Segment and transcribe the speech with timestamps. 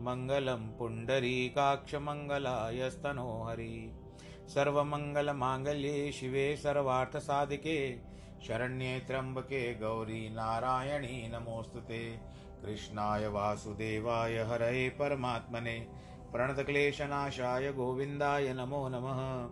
[0.00, 3.92] मङ्गलं पुण्डरीकाक्षमङ्गलायस्तनो हरि।
[4.48, 7.98] सर्वमङ्गलमाङ्गल्ये शिवे सर्वार्थसाधिके।
[8.46, 12.20] शरण्ये त्र्यम्बके गौरी नारायणी नमोऽस्तु ते।
[12.62, 15.88] कृष्णाय वासुदेवाय हरये परमात्मने।
[16.32, 19.48] प्रणतक्लेशनाशाय गोविन्दाय नमो नमः।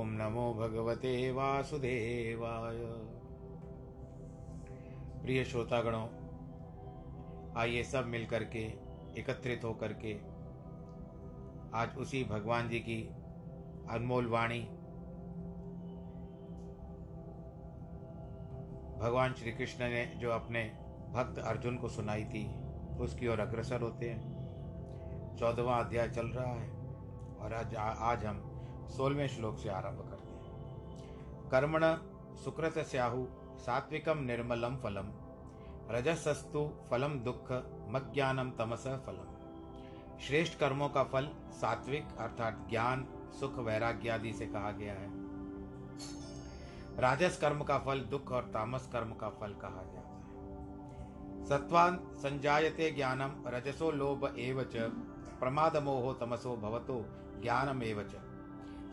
[0.00, 3.12] ॐ नमो भगवते वासुदेवाय।
[5.22, 6.08] प्रिय श्रोतागणों,
[7.56, 8.81] आइए सब मिलकर के
[9.18, 10.12] एकत्रित होकर के
[11.78, 13.02] आज उसी भगवान जी की
[13.90, 14.60] अनमोल वाणी
[18.98, 20.64] भगवान श्री कृष्ण ने जो अपने
[21.12, 22.44] भक्त अर्जुन को सुनाई थी,
[22.98, 26.70] उसकी ओर अग्रसर होते हैं। चौदहवा अध्याय चल रहा है
[27.36, 28.40] और आज आज हम
[28.88, 31.84] सोलहवें श्लोक से आरंभ करते हैं। कर्मण
[32.36, 33.26] सुकृत स्याहु
[33.58, 35.12] सात्विकम निर्मलम फलम,
[35.90, 37.52] रजसस्तु फलम दुख
[37.92, 43.06] मज्ञानम तमस फलम। श्रेष्ठ कर्मों का फल सात्विक, अर्थात ज्ञान,
[43.40, 45.10] सुख, वैराग्य आदि से कहा गया है।
[46.98, 50.02] राजस कर्म का फल, दुख और तामस कर्म का फल कहा गया है।
[51.44, 54.76] सत्वान संजायते ज्ञानम, रजसो लोभ एवच
[55.40, 57.04] प्रमाद मोहो तमसो भवतो
[57.42, 58.14] ज्ञानम एवच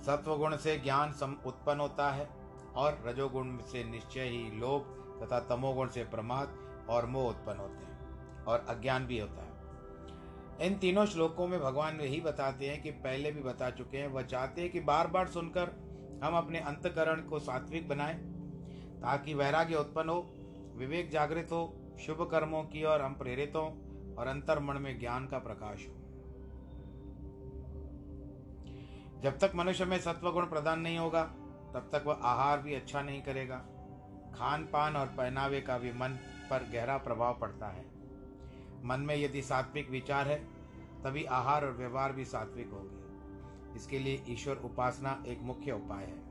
[0.05, 2.29] सत्वगुण से ज्ञान सम उत्पन्न होता है
[2.75, 6.57] और रजोगुण से निश्चय ही लोभ तथा तमोगुण से प्रमाद
[6.89, 7.98] और मोह उत्पन्न होते हैं।
[8.47, 9.49] और अज्ञान भी होता है।
[10.67, 14.21] इन तीनों श्लोकों में भगवान यही बताते हैं कि पहले भी बता चुके हैं, वह
[14.21, 15.89] चाहते हैं कि बार बार सुनकर
[16.23, 18.15] हम अपने अंतकरण को सात्विक बनाएँ,
[19.01, 20.29] ताकि वैराग्य उत्पन्न हो,
[20.75, 25.27] विवेक जागृत हो, शुभ कर्मों की ओर हम प्रेरित हों और अंतर मन में ज्ञान
[25.27, 25.93] का प्रकाश हो।
[29.23, 31.23] जब तक मनुष्य में सत्वगुण प्रदान नहीं होगा,
[31.73, 33.57] तब तक वह आहार भी अच्छा नहीं करेगा।
[34.35, 36.09] खान पान और पहनावे का भी मन
[36.49, 37.88] पर गहरा प्रभाव पड़ता है।
[38.83, 40.43] मन में यदि सात्विक विचार है,
[41.03, 42.99] तभी आहार और व्यवहार भी सात्विक होंगे।
[43.75, 46.29] इसके लिए ईश्वर उपासना एक मुख्य उपाय है।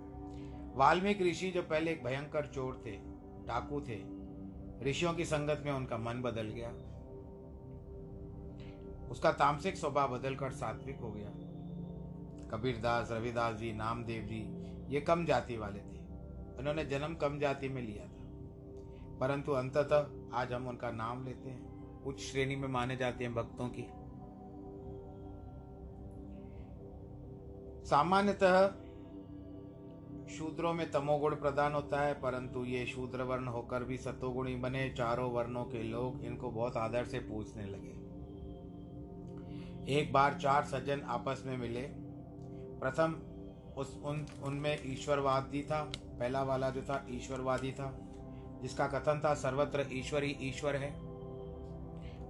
[0.76, 2.96] वाल्मीकि ऋषि जो पहले एक भयंकर चोर थे,
[3.46, 4.18] डाकू थे,
[4.90, 6.70] ऋषियों की संगत में उनका मन बदल गया।
[9.08, 11.28] उसका तामसिक स्वभाव बदलकर सात्विक हो गया।
[12.50, 14.64] कबीरदास, रविदास जी, नामदेव जी,
[14.94, 15.98] ये कम जाति वाले थे।
[16.58, 18.18] उन्होंने जन्म कम जाति में लिया था।
[19.18, 21.67] परंतु अंततः आज हम उनका नाम लेते हैं।
[22.08, 23.82] उच्च श्रेणी में माने जाते हैं भक्तों की।
[27.86, 28.68] सामान्यतः
[30.28, 35.30] शूद्रों में तमोगुण प्रदान होता है, परंतु ये शूद्र वर्ण होकर भी सतोगुणी बने, चारों
[35.30, 38.08] वर्णों के लोग इनको बहुत आदर से पूछने लगे।
[40.00, 41.82] एक बार चार सज्जन आपस में मिले।
[42.80, 43.14] प्रथम
[43.76, 47.98] उस, उन, उनमें ईश्वरवादी था, पहला वाला जो था ईश्वरवादी था,
[48.62, 51.07] जिसका कथन था सर्वत्र ईश्वर ही ईश्वर है।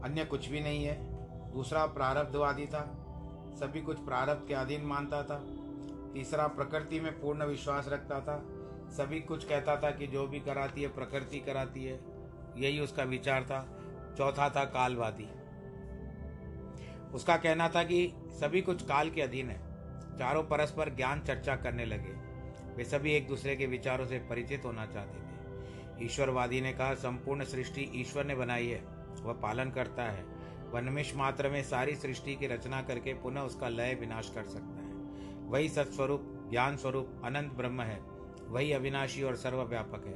[0.04, 1.18] अन्य कुछ भी नहीं है।
[1.52, 3.04] दूसरा प्रारब्धवादी था।
[3.54, 5.44] सभी कुछ प्रारब्ध के अधीन मानता था।
[6.14, 8.44] तीसरा प्रकृति में पूर्ण विश्वास रखता था।
[8.90, 12.00] सभी कुछ कहता था कि जो भी कराती है, प्रकृति कराती है।
[12.56, 13.74] यही उसका विचार था।
[14.18, 15.28] चौथा था कालवादी।
[17.14, 19.58] उसका कहना था कि सभी कुछ काल के अधीन है।
[20.18, 22.28] चारों परस्पर ज्ञान चर्चा करने लगे।
[22.76, 27.44] वे सभी एक दूसरे के विचारों से परिचित होना चाहते थे। ईश्वरवादी ने कहा, संपूर्ण
[27.44, 30.24] सृष्टि ईश्वर ने बनाई है। वह पालन करता है।
[30.70, 34.82] वह निमिष मात्र में सारी सृष्टि की रचना करके पुनः उसका लय विनाश कर सकता
[34.82, 34.92] है।
[35.48, 38.00] वही सत्स्वरूप ज्ञान स्वरूप अनंत ब्रह्म है।
[38.46, 40.14] वही अविनाशी और सर्वव्यापक है।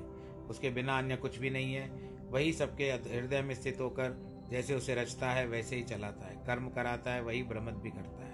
[0.48, 4.94] उसके बिना अन्य कुछ भी नहीं है। वही सबके हृदय में स्थित होकर जैसे उसे
[4.94, 8.32] रचता है, वैसे ही चलाता है। कर्म कराता है, वही भ्रमत भी करता है।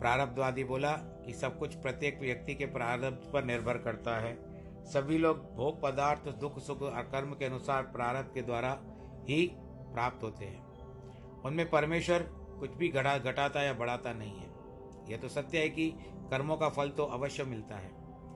[0.00, 5.54] प्रारब्धवादी बोला कि सब कुछ प्रत्येक व्यक्ति के प्रारब्ध पर निर्भर करता है। सभी लोग
[5.54, 8.82] भोग पदार्थ, दुख, सुख और कर्म के अनुसार प्रारब्ध के द्वारा
[9.28, 9.56] ही
[9.96, 12.22] प्राप्त होते हैं। उनमें परमेश्वर
[12.60, 14.48] कुछ भी घटा, घटाता या बढ़ाता नहीं है।
[15.10, 15.88] यह तो सत्य है कि
[16.30, 17.90] कर्मों का फल तो अवश्य मिलता है,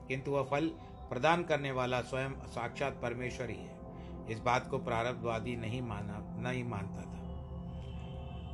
[0.07, 0.67] किंतु वह फल
[1.09, 3.79] प्रदान करने वाला स्वयं साक्षात परमेश्वर ही है।
[4.29, 7.19] इस बात को प्रारब्धवादी नहीं माना, नहीं मानता था।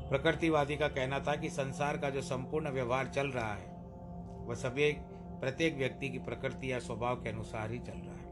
[0.09, 3.75] प्रकृतिवादी का कहना था कि संसार का जो संपूर्ण व्यवहार चल रहा है,
[4.45, 4.91] वह सभी
[5.41, 8.25] प्रत्येक व्यक्ति की प्रकृति या स्वभाव के अनुसार ही चल रहा है।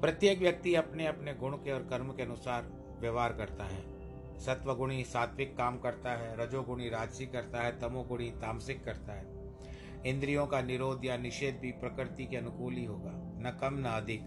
[0.00, 2.62] प्रत्येक व्यक्ति अपने अपने गुण के और कर्म के अनुसार
[3.00, 3.84] व्यवहार करता है।
[4.38, 9.34] सत्वगुणी सात्विक काम करता है, रजोगुणी राजसी करता है, तमोगुणी तामसिक करता है।
[10.06, 14.20] इंद्रियों का निरोध या निषेध भी प्रकृति के अनुकूल ही होगा, न कम न अधिक।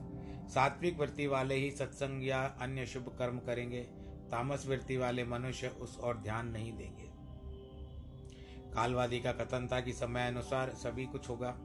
[0.49, 3.81] सात्विक वृत्ति वाले ही सत्संग या अन्य शुभ कर्म करेंगे,
[4.31, 7.07] तामस वृत्ति वाले मनुष्य उस और ध्यान नहीं देंगे।
[8.73, 11.55] कालवादी का कथन था कि समय अनुसार सभी कुछ होगा।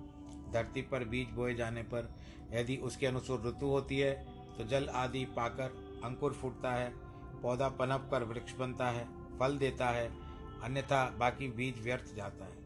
[0.52, 2.14] धरती पर बीज बोए जाने पर
[2.52, 4.12] यदि उसके अनुसार ऋतु होती है
[4.58, 6.92] तो जल आदि पाकर अंकुर फूटता है,
[7.42, 9.04] पौधा पनप कर वृक्ष बनता है,
[9.38, 10.06] फल देता है,
[10.62, 12.62] अन्यथा बाकी बीज व्यर्थ जाता है।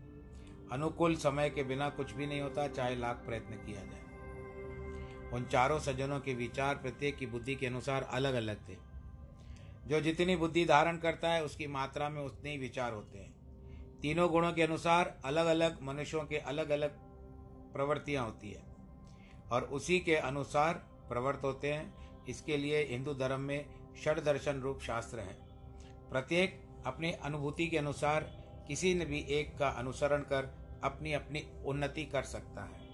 [0.72, 5.78] अनुकूल समय के बिना कुछ भी नहीं होता, चाहे लाख प्रयत्न किया जाए। उन चारों
[5.78, 8.76] सज्जनों के विचार प्रत्येक की बुद्धि के अनुसार अलग अलग थे।
[9.86, 13.32] जो जितनी बुद्धि धारण करता है, उसकी मात्रा में उतने ही विचार होते हैं।
[14.00, 16.98] तीनों गुणों के अनुसार अलग अलग मनुष्यों के अलग अलग
[17.72, 18.62] प्रवृत्तियाँ होती है,
[19.52, 20.74] और उसी के अनुसार
[21.08, 23.64] प्रवृत्त होते हैं। इसके लिए हिंदू धर्म में
[24.04, 25.36] षड दर्शन रूप शास्त्र है।
[26.10, 28.30] प्रत्येक अपनी अनुभूति के अनुसार
[28.68, 30.50] किसी ने भी एक का अनुसरण कर
[30.84, 32.86] अपनी अपनी उन्नति कर सकता है।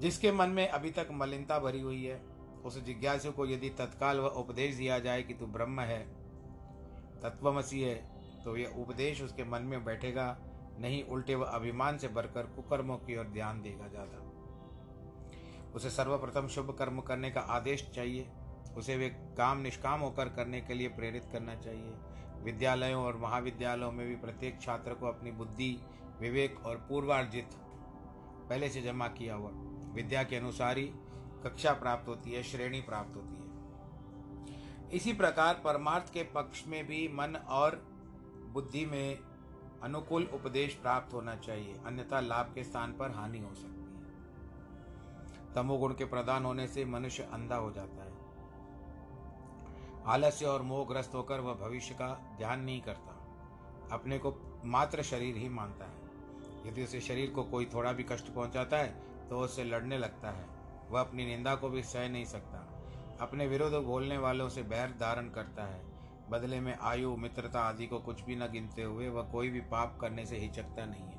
[0.00, 2.20] जिसके मन में अभी तक मलिनता भरी हुई है,
[2.64, 6.00] उस जिज्ञासु को यदि तत्काल वह उपदेश दिया जाए कि तू ब्रह्म है,
[7.22, 7.94] तत्वमसी है
[8.44, 10.36] तो यह उपदेश उसके मन में बैठेगा,
[10.80, 14.24] नहीं उल्टे वह अभिमान से भरकर कुकर्मों की ओर ध्यान देगा ज़्यादा।
[15.78, 18.28] उसे सर्वप्रथम शुभ कर्म करने का आदेश चाहिए।
[18.76, 19.08] उसे वे
[19.38, 21.94] काम निष्काम होकर करने के लिए प्रेरित करना चाहिए।
[22.42, 25.70] विद्यालयों और महाविद्यालयों में भी प्रत्येक छात्र को अपनी बुद्धि,
[26.20, 27.54] विवेक और पूर्वार्जित
[28.50, 29.50] पहले से जमा किया हुआ
[29.94, 30.86] विद्या के अनुसार ही
[31.44, 37.08] कक्षा प्राप्त होती है, श्रेणी प्राप्त होती है। इसी प्रकार परमार्थ के पक्ष में भी
[37.08, 37.76] मन और
[38.52, 39.18] बुद्धि में
[39.82, 43.87] अनुकूल उपदेश प्राप्त होना चाहिए। अन्यथा लाभ के स्थान पर हानि हो सकती है।
[45.54, 48.12] तमोगुण के प्रदान होने से मनुष्य अंधा हो जाता है।
[50.06, 53.14] आलस्य और मोहग्रस्त होकर वह भविष्य का ध्यान नहीं करता।
[53.92, 56.08] अपने को मात्र शरीर ही मानता है।
[56.66, 58.88] यदि उसे शरीर को कोई थोड़ा भी कष्ट पहुंचाता है
[59.28, 60.46] तो उससे लड़ने लगता है।
[60.90, 62.58] वह अपनी निंदा को भी सह नहीं सकता।
[63.20, 65.82] अपने विरुद्ध बोलने वालों से बैर धारण करता है।
[66.30, 69.98] बदले में आयु, मित्रता आदि को कुछ भी न गिनते हुए वह कोई भी पाप
[70.00, 71.17] करने से हिचकता नहीं है।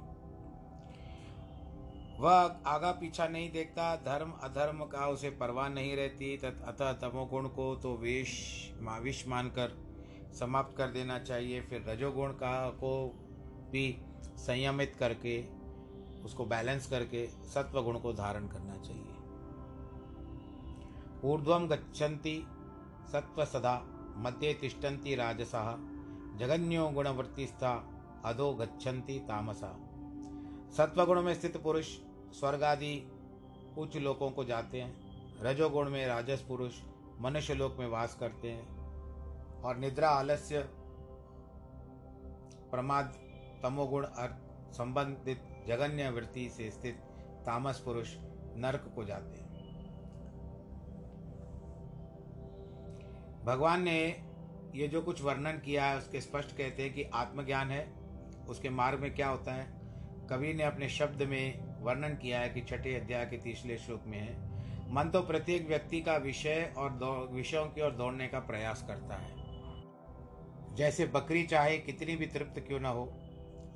[2.20, 2.32] वह
[2.68, 7.94] आगा पीछा नहीं देखता, धर्म अधर्म का उसे परवाह नहीं रहती अतः तमोगुण को तो
[7.98, 8.32] वेश
[9.04, 9.76] विष मानकर
[10.40, 12.92] समाप्त कर देना चाहिए। फिर रजोगुण का को
[13.72, 13.86] भी
[14.38, 15.40] संयमित करके,
[16.26, 19.16] उसको बैलेंस करके सत्व गुण को धारण करना चाहिए।
[21.24, 22.36] ऊर्ध्वं गच्छन्ति
[23.12, 23.76] सत्व सदा,
[24.18, 25.72] मध्ये तिष्ठन्ति राजसः
[26.40, 27.74] जगन्यो गुणवृत्तिस्था
[28.26, 29.76] अधो गच्छन्ति तामसा।
[30.78, 31.98] सत्वगुण में स्थित पुरुष
[32.34, 32.96] स्वर्ग आदि
[33.78, 34.94] उच्च लोकों को जाते हैं,
[35.42, 36.82] रजोगुण में राजस पुरुष,
[37.20, 40.60] मनुष्य लोक में वास करते हैं, और निद्रा, आलस्य,
[42.72, 43.14] प्रमाद,
[43.64, 44.06] तमोगुण
[44.72, 46.96] संबंधित जगन्य वृत्ति से स्थित
[47.46, 48.16] तामस पुरुष
[48.56, 49.48] नरक को जाते हैं।
[53.46, 54.00] भगवान ने
[54.76, 57.86] ये जो कुछ वर्णन किया है, उसके स्पष्ट कहते हैं कि आत्मज्ञान है,
[58.50, 59.68] उसके मार्ग में क्या होता है,
[60.30, 64.18] कवि ने अपने शब्द में वर्णन किया है कि छठे अध्याय के तीसरे श्लोक में
[64.18, 64.34] है,
[64.94, 70.76] मन तो प्रत्येक व्यक्ति का विषय और विषयों की ओर दौड़ने का प्रयास करता है।
[70.76, 73.06] जैसे बकरी चाहे कितनी भी तृप्त क्यों न हो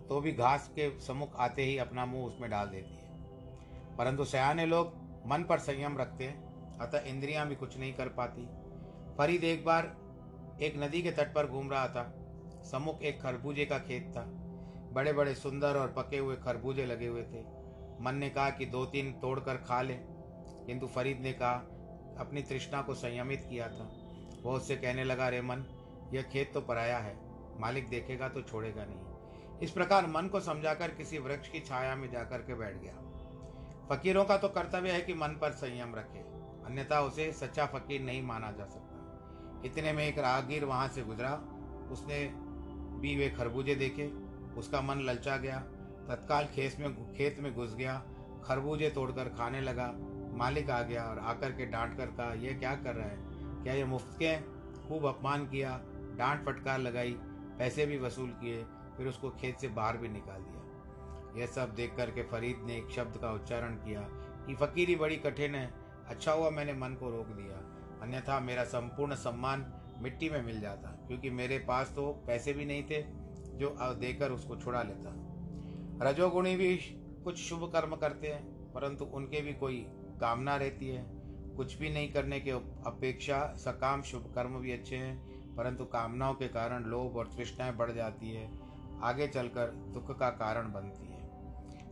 [0.10, 4.66] तो भी घास के सम्मुख आते ही अपना मुँह उसमें डाल देती है। परंतु सयाने
[4.66, 4.94] लोग
[5.28, 8.48] मन पर संयम रखते हैं, अतः इंद्रियाँ भी कुछ नहीं कर पाती।
[9.18, 9.96] फरीद एक बार
[10.62, 12.04] एक नदी के तट पर घूम रहा था,
[12.64, 14.24] सम्मुख एक खरबूजे का खेत था।
[14.94, 17.62] बड़े बड़े सुंदर और पके हुए खरबूजे लगे हुए थे।
[18.04, 19.94] मन ने कहा कि दो तीन तोड़कर खा ले।
[20.66, 21.54] किंतु फरीद ने कहा,
[22.20, 23.92] अपनी तृष्णा को संयमित किया था।
[24.44, 25.64] वह उससे कहने लगा रे मन,
[26.14, 27.18] यह खेत तो पराया है,
[27.60, 32.12] मालिक देखेगा तो छोड़ेगा नहीं। इस प्रकार मन को समझाकर किसी वृक्ष की छाया में
[32.12, 32.94] जाकर के बैठ गया।
[33.90, 36.20] फकीरों का तो कर्तव्य है कि मन पर संयम रखे,
[36.66, 41.34] अन्यथा उसे सच्चा फकीर नहीं माना जा सकता। इतने में एक राहगीर वहाँ से गुजरा,
[41.92, 42.26] उसने
[43.00, 44.08] भी वे खरबूजे देखे,
[44.60, 45.64] उसका मन ललचा गया
[46.08, 48.04] तत्काल खेत में खेत में घुस गया,
[48.44, 49.94] खरबूजे तोड़कर खाने लगा।
[50.38, 53.18] मालिक आ गया और आकर के डांट कर कहा यह क्या कर रहा है?
[53.64, 54.38] क्या ये मुफ़्त के
[54.88, 55.82] खूब अपमान किया,
[56.18, 57.12] डांट फटकार लगाई,
[57.60, 58.64] पैसे भी वसूल किए,
[58.98, 62.90] फिर उसको खेत से बाहर भी निकाल दिया। यह सब देख करके फरीद ने एक
[62.90, 64.02] शब्द का उच्चारण किया
[64.48, 65.74] कि, फकीरी बड़ी कठिन है।
[66.08, 67.58] अच्छा हुआ मैंने मन को रोक दिया।
[68.02, 72.84] अन्यथा मेरा संपूर्ण सम्मान मिट्टी में मिल जाता, क्योंकि मेरे पास तो पैसे भी नहीं
[72.84, 73.02] थे,
[73.58, 75.33] जो देकर उसको छुड़ा लेता।
[76.02, 76.78] रजोगुणी भी
[77.24, 79.86] कुछ शुभ कर्म करते हैं, परंतु उनके भी कोई
[80.22, 81.06] कामना रहती है।
[81.56, 85.18] कुछ भी नहीं करने के अपेक्षा सकाम शुभ कर्म भी अच्छे हैं,
[85.56, 88.52] परंतु कामनाओं के कारण लोभ और तृष्णाएँ बढ़ जाती है।
[89.02, 91.14] आगे चलकर दुख का कारण बनती है।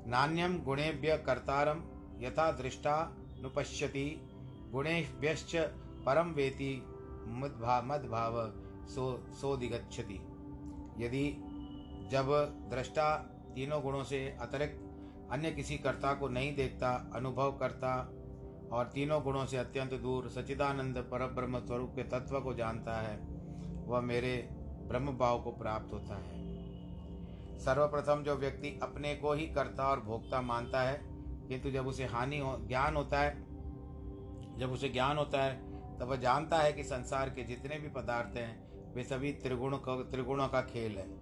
[0.08, 1.84] नान्यम गुणेभ्य कर्तारम
[2.20, 4.29] यथा दृष्टा नुपश्यति,
[4.72, 5.55] गुणेभ्यश्च
[6.05, 6.84] परम वेति
[7.27, 8.53] मद्भा, मद्भाव
[8.88, 10.20] सो सोदिगच्छति
[10.98, 11.29] यदि
[12.12, 12.27] जब
[12.72, 13.08] दृष्टा
[13.55, 14.88] तीनों गुणों से अतिरिक्त
[15.31, 18.12] अन्य किसी कर्ता को नहीं देखता, अनुभव करता
[18.72, 23.20] और तीनों गुणों से अत्यंत दूर सचिदानंद पर ब्रह्म स्वरूप के तत्व को जानता है,
[23.88, 24.50] वह मेरे
[24.88, 26.39] ब्रह्म भाव को प्राप्त होता है।
[27.60, 31.01] सर्वप्रथम जो व्यक्ति अपने को ही कर्ता और भोक्ता मानता है,
[31.48, 33.36] किंतु जब उसे हानि हो, ज्ञान होता है,
[34.58, 35.55] जब उसे ज्ञान होता है,
[36.00, 40.48] तब वह जानता है कि संसार के जितने भी पदार्थ हैं, वे सभी त्रिगुण त्रिगुणों
[40.48, 41.20] का खेल है।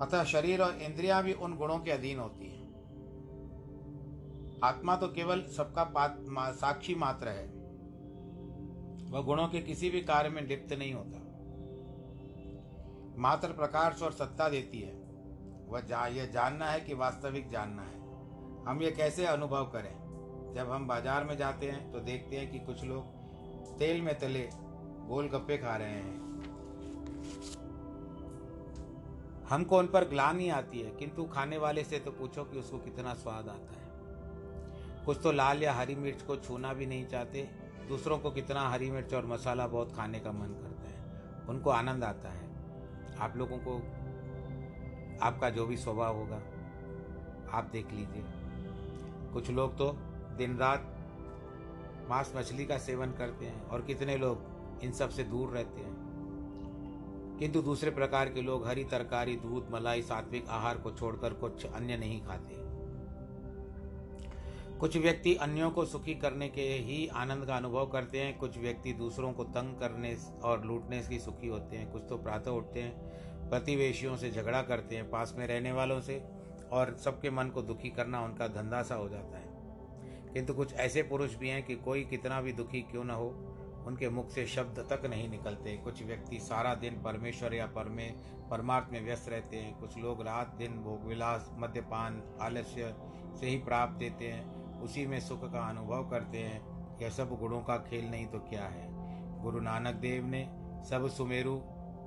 [0.00, 2.64] अतः शरीर और इंद्रियाँ भी उन गुणों के अधीन होती है।
[4.64, 7.46] आत्मा तो केवल सबका साक्षी मात्र है।
[9.10, 11.22] वह गुणों के किसी भी कार्य में लिप्त नहीं होता।
[13.18, 14.94] मात्र प्रकाश और सत्ता देती है।
[15.68, 17.94] वह जा, यह जानना है कि वास्तविक जानना है।
[18.66, 19.94] हम ये कैसे अनुभव करें?
[20.54, 24.48] जब हम बाज़ार में जाते हैं तो देखते हैं कि कुछ लोग तेल में तले
[25.08, 26.24] गोलगप्पे खा रहे हैं।
[29.50, 33.14] हमको उन पर ग्लानी आती है, किंतु खाने वाले से तो पूछो कि उसको कितना
[33.14, 37.48] स्वाद आता है। कुछ तो लाल या हरी मिर्च को छूना भी नहीं चाहते,
[37.88, 42.04] दूसरों को कितना हरी मिर्च और मसाला बहुत खाने का मन करता है। उनको आनंद
[42.04, 42.44] आता है।
[43.18, 43.76] आप लोगों को,
[45.22, 46.36] आपका जो भी स्वभाव होगा,
[47.58, 48.24] आप देख लीजिए।
[49.32, 49.92] कुछ लोग तो
[50.36, 50.92] दिन रात
[52.10, 55.95] मांस मछली का सेवन करते हैं, और कितने लोग इन सबसे दूर रहते हैं।
[57.38, 61.96] किंतु दूसरे प्रकार के लोग हरी तरकारी, दूध, मलाई, सात्विक आहार को छोड़कर कुछ अन्य
[61.96, 62.66] नहीं खाते।
[64.78, 68.92] कुछ व्यक्ति अन्यों को सुखी करने के ही आनंद का अनुभव करते हैं, कुछ व्यक्ति
[68.92, 72.98] दूसरों को तंग करने और लूटने की सुखी होते हैं। कुछ तो प्रातः उठते हैं,
[73.50, 76.24] प्रतिवेशियों से झगड़ा करते हैं, पास में रहने वालों से,
[76.72, 79.56] और सबके मन को दुखी करना उनका धंधा सा हो जाता है।
[80.32, 83.52] किंतु कुछ ऐसे पुरुष भी हैं कि कोई कितना भी दुखी क्यों न हो
[83.86, 88.14] उनके मुख से शब्द तक नहीं निकलते। कुछ व्यक्ति सारा दिन परमेश्वर या परमे
[88.50, 92.94] परमार्थ में व्यस्त रहते हैं। कुछ लोग रात दिन भोग विलास, मद्यपान, आलस्य
[93.40, 97.60] से ही प्राप्त देते हैं। उसी में सुख का अनुभव करते हैं। यह सब गुणों
[97.60, 98.86] का खेल नहीं तो क्या है?
[99.42, 100.50] गुरु नानक देव ने
[100.90, 101.60] सब सुमेरु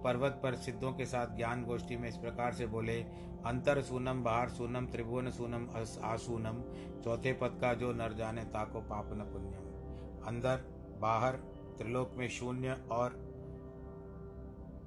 [0.03, 3.01] पर्वत पर सिद्धों के साथ ज्ञान गोष्ठी में इस प्रकार से बोले,
[3.45, 5.67] अंतर सूनम, बाहर सूनम, त्रिभुवन सूनम
[6.03, 6.62] आसूनम,
[7.01, 11.39] चौथे पद का जो नर जाने ताको पाप न पुण्यम। अंदर, बाहर
[11.79, 13.13] त्रिलोक में शून्य और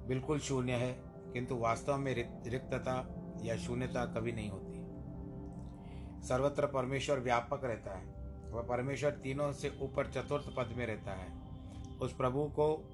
[0.07, 2.15] बिल्कुल शून्य है, किंतु वास्तव में
[2.47, 4.83] रिक्तता या शून्यता कभी नहीं होती।
[6.27, 8.05] सर्वत्र परमेश्वर व्यापक रहता है,
[8.51, 11.41] वह परमेश्वर तीनों से ऊपर चतुर्थ पद में रहता है।
[12.01, 12.89] उस प्रभु को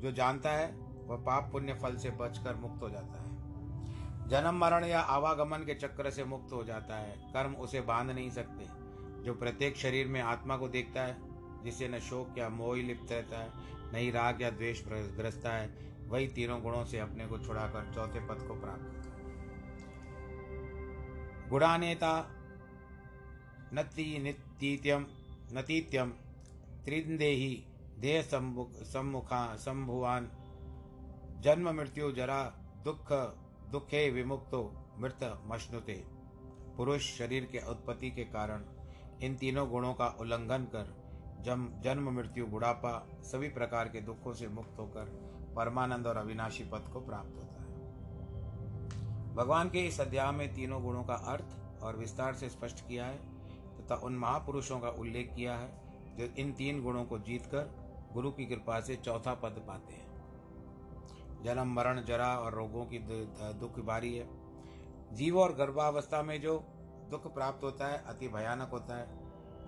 [0.00, 3.32] जो जानता है, वह पाप पुण्य फल से बचकर मुक्त हो जाता है।
[4.28, 8.30] जन्म, मरण या आवागमन के चक्र से मुक्त हो जाता है, कर्म उसे बाँध नहीं
[8.30, 8.66] सकते।
[9.22, 11.31] जो प्रत्येक शरीर में आत्मा को देखता है
[11.62, 13.50] जिसे न शोक या मोह लिप्त रहता है,
[13.92, 15.68] न ही राग या द्वेष ग्रस्ता है,
[16.08, 19.22] वही तीनों गुणों से अपने को छुड़ाकर चौथे पद को प्राप्त होता है।
[21.48, 22.30] गुणानेता
[23.74, 25.06] नति नित्यम,
[25.52, 26.10] नतीत्यम
[26.84, 27.64] त्रिदेही
[27.98, 30.30] देह सम्मुखा सम्भुवान
[31.40, 32.44] जन्म मृत्यु जरा,
[32.84, 33.12] दुख,
[33.70, 34.62] दुखे विमुक्तो,
[34.98, 36.04] मृत मश्नुते।
[36.76, 38.64] पुरुष शरीर के उत्पत्ति के कारण
[39.22, 41.01] इन तीनों गुणों का उल्लंघन कर
[41.42, 45.04] जम, जन्म, मृत्यु, बुढ़ापा, सभी प्रकार के दुखों से मुक्त होकर
[45.56, 51.04] परमानंद और अविनाशी पद को प्राप्त होता है। भगवान के इस अध्याय में तीनों गुणों
[51.04, 53.16] का अर्थ और विस्तार से स्पष्ट किया है,
[53.78, 55.82] तथा उन महापुरुषों का उल्लेख किया है,
[56.16, 57.70] जो इन तीन गुणों को जीतकर
[58.12, 62.98] गुरु की कृपा से चौथा पद पाते हैं। जन्म, मरण, जरा और रोगों की
[63.60, 64.28] दुख बारी है।
[65.12, 66.58] जीव और गर्भावस्था में जो
[67.10, 69.20] दुख प्राप्त होता है, अति भयानक होता है।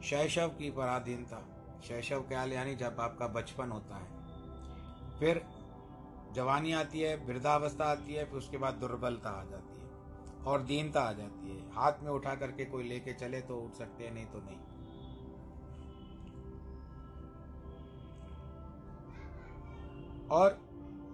[0.02, 1.36] शैशव की पराधीनता
[1.82, 4.06] शैशव काल यानी जब आपका बचपन होता है।
[5.18, 5.44] फिर
[6.32, 9.90] जवानी आती है, वृद्धावस्था आती है, फिर उसके बाद दुर्बलता आ जाती है
[10.44, 14.04] और दीनता आ जाती है। हाथ में उठा करके कोई लेके चले तो उठ सकते
[14.04, 14.58] हैं, नहीं तो नहीं।
[20.28, 20.58] और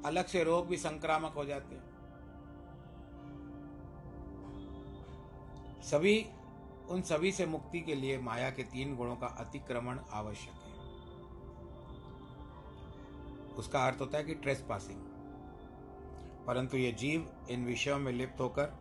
[0.06, 1.90] अलग से रोग भी संक्रामक हो जाते हैं।
[5.82, 6.26] सभी
[6.90, 10.68] उन सभी से मुक्ति के लिए माया के तीन गुणों का अतिक्रमण आवश्यक है।
[13.54, 15.00] उसका अर्थ होता है कि ट्रेस पासिंग
[16.46, 18.72] परंतु ये जीव इन विषयों में लिप्त होकर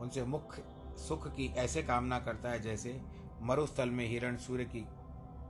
[0.00, 0.62] उनसे मुख्य
[0.98, 3.00] सुख की ऐसे कामना करता है जैसे
[3.42, 4.86] मरुस्थल में हिरण सूर्य की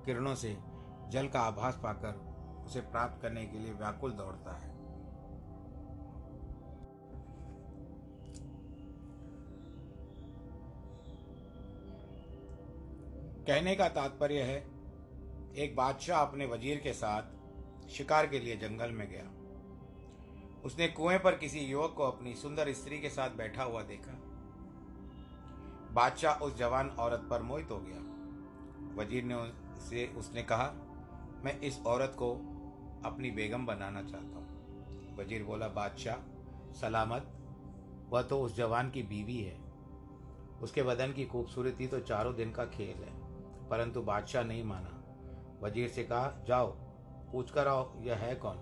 [0.05, 0.57] किरणों से
[1.09, 4.78] जल का आभास पाकर उसे प्राप्त करने के लिए व्याकुल दौड़ता है।
[13.49, 14.57] कहने का तात्पर्य है,
[15.57, 17.23] एक बादशाह अपने वज़ीर के साथ
[17.89, 19.25] शिकार के लिए जंगल में गया।
[20.65, 24.13] उसने कुएँ पर किसी युवक को अपनी सुंदर स्त्री के साथ बैठा हुआ देखा।
[25.95, 27.99] बादशाह उस जवान औरत पर मोहित हो गया।
[29.03, 30.73] वज़ीर ने उसे, उसने कहा,
[31.45, 32.33] मैं इस औरत को
[33.05, 36.17] अपनी बेगम बनाना चाहता हूँ। वज़ीर बोला, बादशाह,
[36.75, 37.33] सलामत,
[38.11, 39.57] वह तो उस जवान की बीवी है।
[40.63, 43.28] उसके बदन की खूबसूरती तो चारों दिन का खेल है।
[43.71, 44.95] परंतु बादशाह नहीं माना।
[45.63, 46.67] वज़ीर से कहा, जाओ,
[47.33, 48.57] पूछ कर आओ, यह है कौन?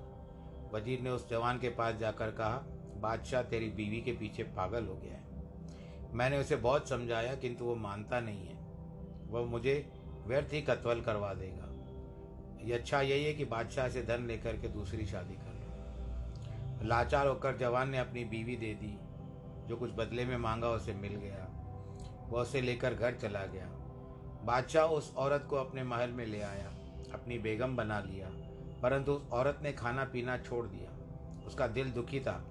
[0.74, 2.56] वज़ीर ने उस जवान के पास जाकर कहा,
[3.00, 5.24] बादशाह तेरी बीवी के पीछे पागल हो गया है।
[6.12, 8.56] मैंने उसे बहुत समझाया, किंतु वो मानता नहीं है।
[9.28, 9.92] वह मुझे
[10.26, 11.66] व्यर्थ ही कत्वल करवा देगा।
[12.64, 17.26] ये अच्छा यही है कि बादशाह से धन लेकर के दूसरी शादी कर लो। लाचार
[17.26, 18.98] होकर जवान ने अपनी बीवी दे दी,
[19.68, 21.48] जो कुछ बदले में मांगा उसे मिल गया।
[22.28, 23.66] वह उसे लेकर घर चला गया।
[24.44, 26.68] बादशाह उस औरत को अपने महल में ले आया,
[27.14, 28.28] अपनी बेगम बना लिया,
[28.82, 30.90] परंतु उस औरत ने खाना पीना छोड़ दिया।
[31.46, 32.44] उसका दिल दुखी था।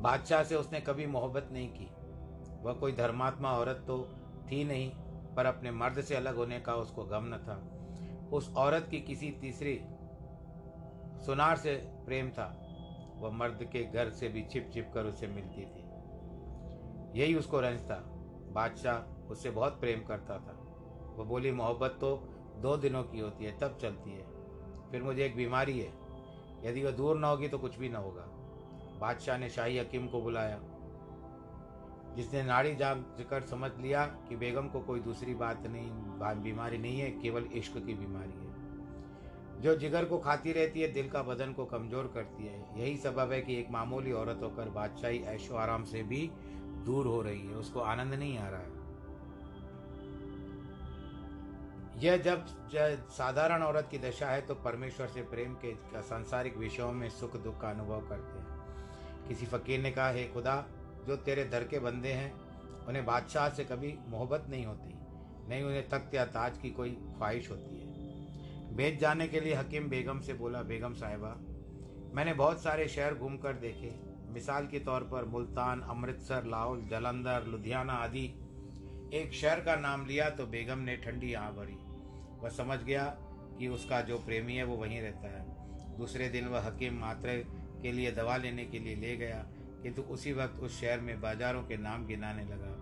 [0.00, 1.90] बादशाह से उसने कभी मोहब्बत नहीं की।
[2.62, 4.08] वह कोई धर्मात्मा औरत तो
[4.50, 4.90] थी नहीं,
[5.34, 7.68] पर अपने मर्द से अलग होने का उसको गम न था।
[8.30, 9.80] उस औरत की किसी तीसरी
[11.26, 12.58] सुनार से प्रेम था।
[13.16, 15.82] वह मर्द के घर से भी छिप छिप कर उसे मिलती थी।
[17.20, 18.11] यही उसको रंज था।
[18.52, 20.58] बादशाह उससे बहुत प्रेम करता था।
[21.16, 22.16] वो बोली, मोहब्बत तो
[22.62, 24.26] दो दिनों की होती है, तब चलती है।
[24.90, 25.92] फिर मुझे एक बीमारी है।
[26.64, 28.26] यदि वह दूर ना होगी तो कुछ भी ना होगा।
[29.00, 30.60] बादशाह ने शाही हकीम को बुलाया,
[32.16, 37.00] जिसने नाड़ी जाम कर समझ लिया कि बेगम को कोई दूसरी बात नहीं बीमारी नहीं
[37.00, 41.52] है, केवल इश्क की बीमारी है। जो जिगर को खाती रहती है, दिल का बदन
[41.52, 45.84] को कमज़ोर करती है। यही सबब है कि एक मामूली औरत होकर बादशाही ऐशो आराम
[45.84, 46.30] से भी
[46.84, 48.80] दूर हो रही है, उसको आनंद नहीं आ रहा है।
[52.02, 52.46] यह जब
[53.10, 57.60] साधारण औरत की दशा है तो परमेश्वर से प्रेम के सांसारिक विषयों में सुख, दुख
[57.60, 60.64] का अनुभव करते हैं। किसी फकीर ने कहा, हे खुदा,
[61.06, 62.32] जो तेरे दर के बंदे हैं,
[62.86, 64.94] उन्हें बादशाह से कभी मोहब्बत नहीं होती,
[65.48, 69.88] नहीं उन्हें तख्त या ताज की कोई ख्वाहिश होती है। भेज जाने के लिए हकीम
[69.88, 71.36] बेगम से बोला, बेगम साहिबा,
[72.14, 73.86] मैंने बहुत सारे शहर घूम कर देखे
[74.32, 78.24] मिसाल के तौर पर मुल्तान, अमृतसर लाहौल जलंधर, लुधियाना आदि।
[79.14, 81.76] एक शहर का नाम लिया तो बेगम ने ठंडी आँ भरी।
[82.42, 83.04] वह समझ गया
[83.58, 87.36] कि उसका जो प्रेमी है वो वहीं रहता है। दूसरे दिन वह हकीम मात्रे
[87.82, 89.44] के लिए दवा लेने के लिए ले गया,
[89.82, 92.72] किंतु उसी वक्त उस शहर में बाजारों के नाम गिनाने लगा।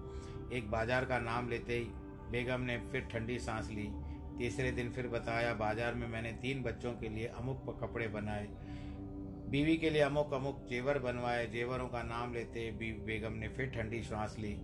[0.56, 1.84] एक बाज़ार का नाम लेते ही
[2.30, 3.88] बेगम ने फिर ठंडी सांस ली।
[4.38, 8.46] तीसरे दिन फिर बताया, बाज़ार में मैंने तीन बच्चों के लिए अमुक कपड़े बनाए।
[9.50, 13.66] बीवी के लिए अमुक अमुक जेवर बनवाए, जेवरों का नाम लेते बीवी बेगम ने फिर
[13.66, 14.54] ठंडी श्वास ली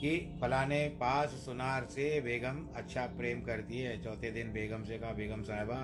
[0.00, 5.12] कि फलाने पास सुनार से बेगम अच्छा प्रेम करती है चौथे दिन बेगम से कहा,
[5.12, 5.76] बेगम साहिबा,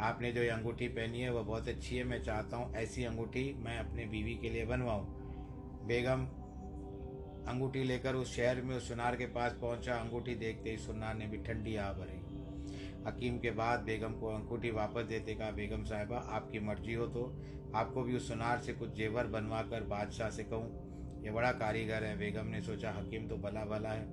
[0.00, 3.78] आपने जो अंगूठी पहनी है, वह बहुत अच्छी है। मैं चाहता हूँ ऐसी अंगूठी मैं
[3.78, 5.06] अपने बीवी के लिए बनवाऊँ।
[5.86, 6.26] बेगम
[7.52, 11.26] अंगूठी लेकर उस शहर में, उस सुनार के पास पहुँचा। अंगूठी देखते ही सुनार ने
[11.26, 12.23] भी ठंडी आ भरी।
[13.06, 17.24] हकीम के बाद बेगम को अंगूठी वापस देते कहा, बेगम साहिबा, आपकी मर्ज़ी हो तो
[17.76, 22.04] आपको भी उस सुनार से कुछ जेवर बनवा कर बादशाह से कहूँ, ये बड़ा कारीगर
[22.04, 24.06] है। बेगम ने सोचा, हकीम तो भला भला है।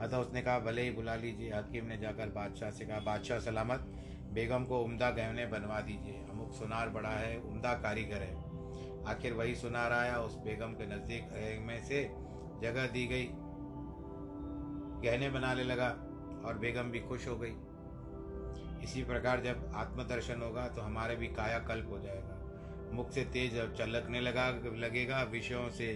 [0.00, 3.86] अतः उसने कहा, भले ही बुला लीजिए। हकीम ने जाकर बादशाह से कहा, बादशाह सलामत,
[4.32, 8.34] बेगम को उम्दा गहने बनवा दीजिए। अमुक सुनार बड़ा है, उम्दा कारीगर है।
[9.06, 12.02] आखिर वही सुनार आया, उस बेगम के नज़दीक में से
[12.62, 13.28] जगह दी गई,
[15.02, 15.88] गहने बनाने लगा
[16.44, 17.54] और बेगम भी खुश हो गई।
[18.84, 22.40] इसी प्रकार जब आत्मदर्शन होगा तो हमारे भी काया कल्प हो जाएगा।
[22.92, 25.92] मुख से तेज चलकने लगा, लगेगा, विषयों से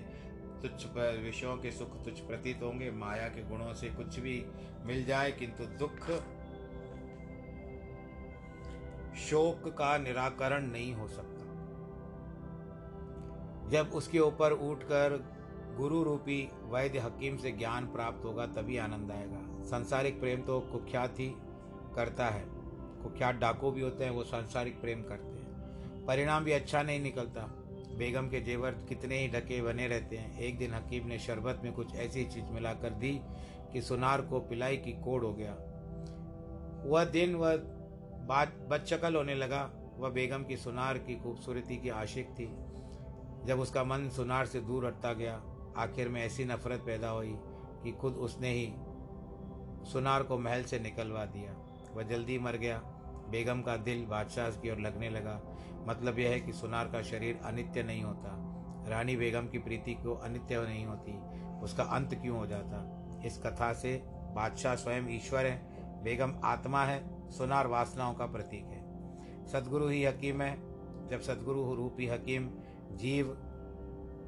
[0.62, 4.44] तुच्छ विषयों के सुख तुच्छ प्रतीत होंगे, माया के गुणों से कुछ भी
[4.84, 6.10] मिल जाए, किंतु दुख,
[9.18, 11.46] शोक का निराकरण नहीं हो सकता।
[13.68, 15.18] जब उसके ऊपर उठकर
[15.76, 21.18] गुरु रूपी वैद्य हकीम से ज्ञान प्राप्त होगा, तभी आनंद आएगा। संसारिक प्रेम तो कुख्यात
[21.18, 21.32] ही
[21.94, 22.57] करता है।
[23.08, 25.48] कुख्यात डाकू भी होते हैं, वो सांसारिक प्रेम करते हैं।
[26.06, 27.54] परिणाम भी अच्छा नहीं निकलता।
[27.98, 31.72] बेगम के जेवर कितने ही ढके बने रहते हैं। एक दिन हकीम ने शरबत में
[31.72, 33.20] कुछ ऐसी चीज़ मिलाकर दी
[33.72, 35.52] कि सुनार को पिलाई की कोड़ हो गया।
[36.88, 37.56] वह दिन, वह
[38.26, 42.46] बात बदशकल होने लगा। वह बेगम की सुनार की खूबसूरती की आशिक थी।
[43.46, 45.42] जब उसका मन सुनार से दूर हटता गया,
[45.76, 47.34] आखिर में ऐसी नफरत पैदा हुई
[47.84, 48.72] कि खुद उसने ही
[49.92, 51.54] सुनार को महल से निकलवा दिया।
[51.94, 52.97] वह जल्दी मर गया।
[53.30, 55.42] बेगम का दिल बादशाह की ओर लगने लगा।
[55.86, 58.44] मतलब यह है कि सुनार का शरीर अनित्य नहीं होता।
[58.88, 61.12] रानी बेगम की प्रीति को अनित्य नहीं होती।
[61.60, 63.04] उसका अंत क्यों हो जाता?
[63.24, 65.66] इस कथा से बादशाह स्वयं ईश्वर है,
[66.02, 68.88] बेगम आत्मा है, सुनार वासनाओं का प्रतीक है।
[69.46, 70.68] सदगुरु ही हकीम है।
[71.08, 72.50] जब सदगुरु रूपी हकीम
[72.92, 73.36] जीव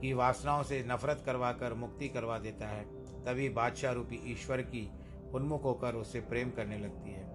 [0.00, 2.84] की वासनाओं से नफरत करवा कर मुक्ति करवा देता है,
[3.24, 4.90] तभी बादशाह रूपी ईश्वर की
[5.34, 7.29] उन्मुख होकर उससे प्रेम करने लगती है।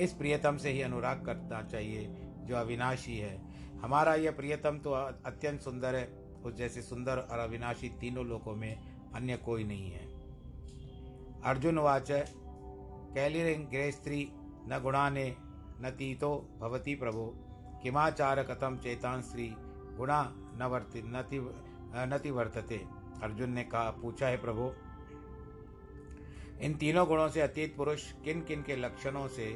[0.00, 2.06] इस प्रियतम से ही अनुराग करना चाहिए,
[2.40, 3.36] जो अविनाशी है।
[3.78, 6.04] हमारा यह प्रियतम तो अत्यंत सुंदर है।
[6.44, 8.72] उस जैसे सुंदर और अविनाशी तीनों लोकों में
[9.14, 10.04] अन्य कोई नहीं है।
[11.42, 12.08] अर्जुन वाच
[13.14, 14.28] कैलिर स्त्री
[14.66, 15.34] न गुणाने,
[15.82, 17.26] न तीतो भवती प्रभो।
[17.82, 19.48] किमाचार कथम चेतान स्त्री,
[19.96, 20.22] गुणा
[20.54, 21.02] न वर्ति
[22.04, 22.80] नति वर्तते।
[23.22, 24.72] अर्जुन ने कहा, पूछा, है प्रभु,
[26.60, 29.46] इन तीनों गुणों से अतीत पुरुष किन किन के लक्षणों से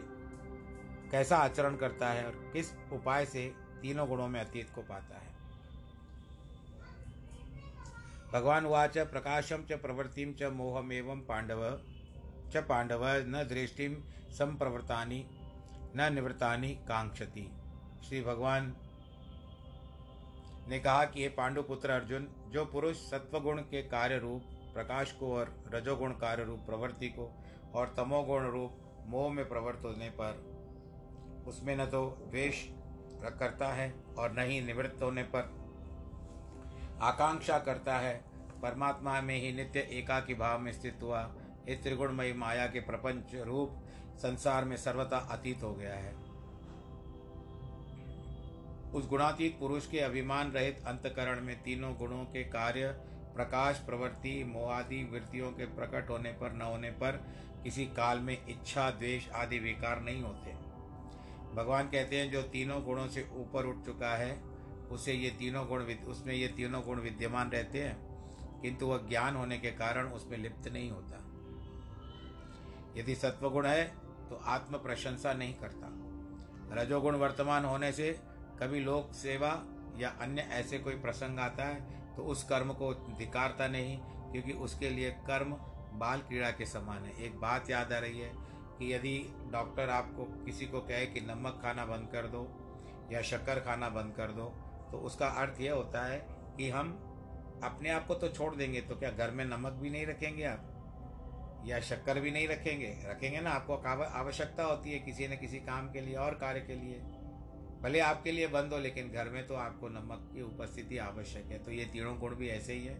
[1.14, 3.42] कैसा आचरण करता है और किस उपाय से
[3.82, 5.32] तीनों गुणों में अतीत को पाता है।
[8.32, 11.60] भगवान वाच प्रकाशम च प्रवृत्तिम च मोहमेव पांडव,
[12.52, 13.86] च पांडव न दृष्टि
[14.30, 15.24] संप्रवृत्तानि,
[15.96, 17.46] न निवृत्तानि कांक्षति।
[18.08, 18.74] श्री भगवान
[20.68, 24.42] ने कहा कि ये पांडुपुत्र अर्जुन, जो पुरुष सत्वगुण के कार्य रूप
[24.74, 27.30] प्रकाश को और रजोगुण कार्य रूप प्रवृत्ति को
[27.74, 30.53] और तमोगुण रूप मोह में प्रवृत्त होने पर
[31.46, 32.64] उसमें न तो द्वेष
[33.38, 35.52] करता है और न ही निवृत्त होने पर
[37.02, 38.14] आकांक्षा करता है।
[38.62, 41.34] परमात्मा में ही नित्य एकाकी भाव में स्थित हुआ।
[41.68, 43.80] इस त्रिगुणमयी माया के प्रपंच रूप
[44.16, 46.12] संसार में सर्वथा अतीत हो गया है।
[48.92, 52.88] उस गुणातीत पुरुष के अभिमान रहित अंतकरण में तीनों गुणों के कार्य,
[53.34, 57.16] प्रकाश, प्रवृत्ति, मोहादि, वृत्तियों के प्रकट होने पर न होने पर
[57.62, 60.73] किसी काल में इच्छा, द्वेष आदि विकार नहीं होते।
[61.54, 64.32] भगवान कहते हैं, जो तीनों गुणों से ऊपर उठ चुका है,
[64.90, 67.96] उसे ये तीनों गुण उसमें ये तीनों गुण विद्यमान रहते हैं,
[68.62, 71.20] किंतु वह ज्ञान होने के कारण उसमें लिप्त नहीं होता।
[72.96, 73.84] यदि सत्वगुण है
[74.28, 75.90] तो आत्म प्रशंसा नहीं करता।
[76.72, 78.10] रजोगुण वर्तमान होने से
[78.60, 79.50] कभी लोक सेवा
[79.98, 83.96] या अन्य ऐसे कोई प्रसंग आता है तो उस कर्म को धिकारता नहीं,
[84.32, 85.52] क्योंकि उसके लिए कर्म
[85.98, 88.32] बाल क्रीड़ा के समान है। एक बात याद आ रही है
[88.78, 92.60] कि यदि डॉक्टर आपको किसी को कहे कि नमक खाना बंद कर दो
[93.12, 94.44] या शक्कर खाना बंद कर दो
[94.92, 97.10] तो उसका अर्थ यह होता है कि हम
[97.64, 100.70] अपने आप को तो छोड़ देंगे तो क्या घर में नमक भी नहीं रखेंगे आप?
[101.66, 103.02] या शक्कर भी नहीं रखेंगे?
[103.04, 106.74] रखेंगे ना, आपको आवश्यकता होती है किसी न किसी काम के लिए और कार्य के
[106.74, 106.94] लिए।
[107.82, 111.58] भले आपके लिए बंद हो, लेकिन घर में तो आपको नमक की उपस्थिति आवश्यक है।
[111.58, 112.94] तो ये तीनों गुण भी ऐसे ही है।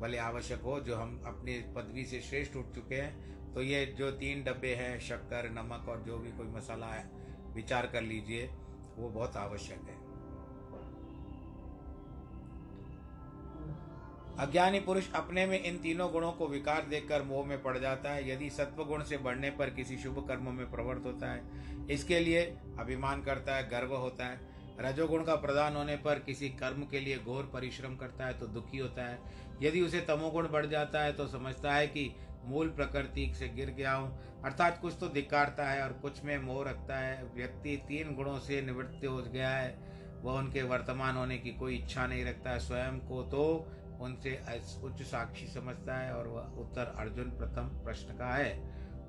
[0.00, 4.10] भले आवश्यक हो, जो हम अपनी पदवी से श्रेष्ठ उठ चुके हैं तो ये जो
[4.10, 7.10] तीन डब्बे हैं, शक्कर, नमक और जो भी कोई मसाला है,
[7.54, 8.46] विचार कर लीजिए,
[8.96, 10.00] वो बहुत आवश्यक है।
[14.38, 18.28] अज्ञानी पुरुष अपने में इन तीनों गुणों को विकार देकर मोह में पड़ जाता है।
[18.30, 22.42] यदि सत्व गुण से बढ़ने पर किसी शुभ कर्म में प्रवृत्त होता है, इसके लिए
[22.78, 27.18] अभिमान करता है, गर्व होता है। रजोगुण का प्रदान होने पर किसी कर्म के लिए
[27.18, 29.18] घोर परिश्रम करता है तो दुखी होता है।
[29.62, 32.04] यदि उसे तमोगुण बढ़ जाता है तो समझता है कि
[32.44, 36.64] मूल प्रकृति से गिर गया हूँ। अर्थात कुछ तो धिकारता है और कुछ में मोह
[36.64, 39.76] रखता है। व्यक्ति तीन गुणों से निवृत्त हो गया है।
[40.22, 43.44] वह उनके वर्तमान होने की कोई इच्छा नहीं रखता। है स्वयं को तो
[44.00, 44.30] उनसे
[44.84, 48.52] उच्च साक्षी समझता है और वह उत्तर अर्जुन प्रथम प्रश्न का है।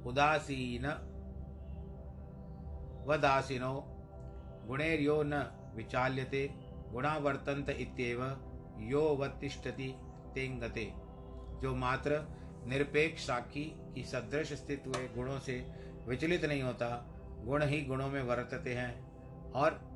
[0.06, 0.86] उदासीन
[3.08, 3.74] वदासीनो,
[4.68, 5.44] गुणेर्यो न
[5.76, 6.48] विचाल्यते
[6.92, 8.24] गुणावर्तंत इत्येव
[8.82, 9.94] यो वतिष्ठति
[10.36, 10.92] तेंगते।
[11.62, 12.18] जो मात्र
[12.68, 13.64] निरपेक्ष साखी
[13.96, 15.72] की सदृश स्थित हुए गुणों से
[16.08, 17.06] विचलित नहीं होता,
[17.46, 19.14] गुण ही गुणों में वर्तते हैं।
[19.52, 19.94] और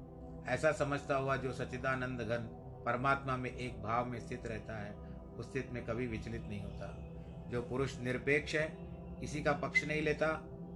[0.48, 2.50] ऐसा समझता हुआ जो सच्चिदानंद घन
[2.86, 4.96] परमात्मा में एक भाव में स्थित रहता है,
[5.38, 7.14] उस स्थित में कभी विचलित नहीं होता।
[7.50, 8.78] जो पुरुष निरपेक्ष है,
[9.20, 10.28] किसी का पक्ष नहीं लेता,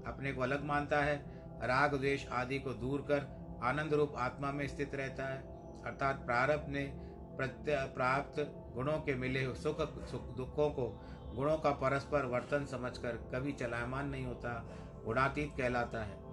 [0.08, 1.18] अपने को अलग मानता है,
[1.64, 5.38] राग द्वेष आदि को दूर कर आनंद रूप आत्मा में स्थित रहता है,
[5.86, 6.92] अर्थात प्रारब्ध ने
[7.38, 8.36] प्रत्य प्राप्त
[8.76, 11.02] गुणों के मिले सुख सुख दुखों को
[11.36, 14.66] गुणों का परस्पर वर्तन समझकर कभी चलायमान नहीं होता,
[15.06, 16.32] गुणातीत कहलाता है।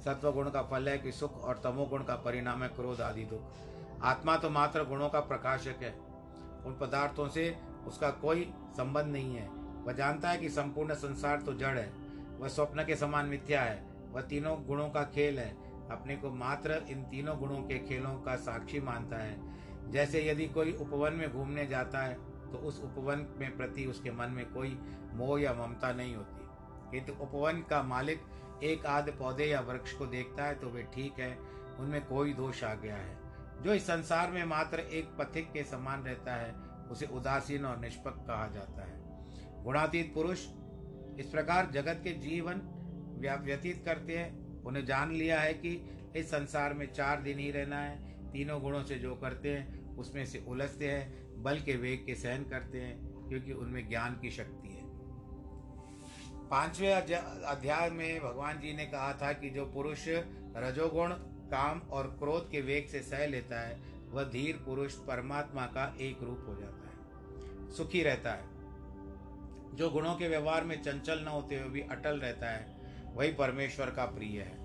[0.00, 3.40] सत्व गुण का फल है कि सुख और तमोगुण का परिणाम है क्रोध आदि दुख।
[4.02, 5.90] आत्मा तो मात्र गुणों का प्रकाशक है।
[6.66, 9.48] उन पदार्थों से उसका कोई संबंध नहीं है।
[9.84, 11.92] वह जानता है कि संपूर्ण संसार तो जड़ है।
[12.38, 15.56] वह स्वप्न के समान मिथ्या है। वह तीनों गुणों का खेल है।
[15.90, 19.40] अपने को मात्र इन तीनों गुणों के खेलों का साक्षी मानता है।
[19.90, 24.30] जैसे यदि कोई उपवन में घूमने जाता है तो उस उपवन में प्रति उसके मन
[24.30, 24.78] में कोई
[25.14, 26.46] मोह या ममता नहीं होती।
[26.90, 28.22] किंतु तो उपवन का मालिक
[28.62, 31.38] एक आध पौधे या वृक्ष को देखता है तो वे ठीक है,
[31.78, 33.16] उनमें कोई दोष आ गया है।
[33.62, 36.54] जो इस संसार में मात्र एक पथिक के समान रहता है,
[36.90, 40.46] उसे उदासीन और निष्पक्ष कहा जाता है। गुणातीत पुरुष
[41.18, 42.62] इस प्रकार जगत के जीवन
[43.44, 47.78] व्यतीत करते हैं। उन्हें जान लिया है कि इस संसार में चार दिन ही रहना
[47.78, 52.14] है, तीनों गुणों से जो करते हैं, उसमें से उलझते हैं बल के वेग के
[52.14, 54.82] सहन करते हैं, क्योंकि उनमें ज्ञान की शक्ति है।
[56.48, 56.92] पाँचवें
[57.42, 60.04] अध्याय में भगवान जी ने कहा था कि जो पुरुष
[60.56, 61.10] रजोगुण,
[61.50, 66.22] काम और क्रोध के वेग से सह लेता है, वह धीर पुरुष परमात्मा का एक
[66.22, 68.44] रूप हो जाता है। सुखी रहता है।
[69.76, 72.76] जो गुणों के व्यवहार में चंचल न होते हुए भी अटल रहता है,
[73.14, 74.59] वही परमेश्वर का प्रिय है।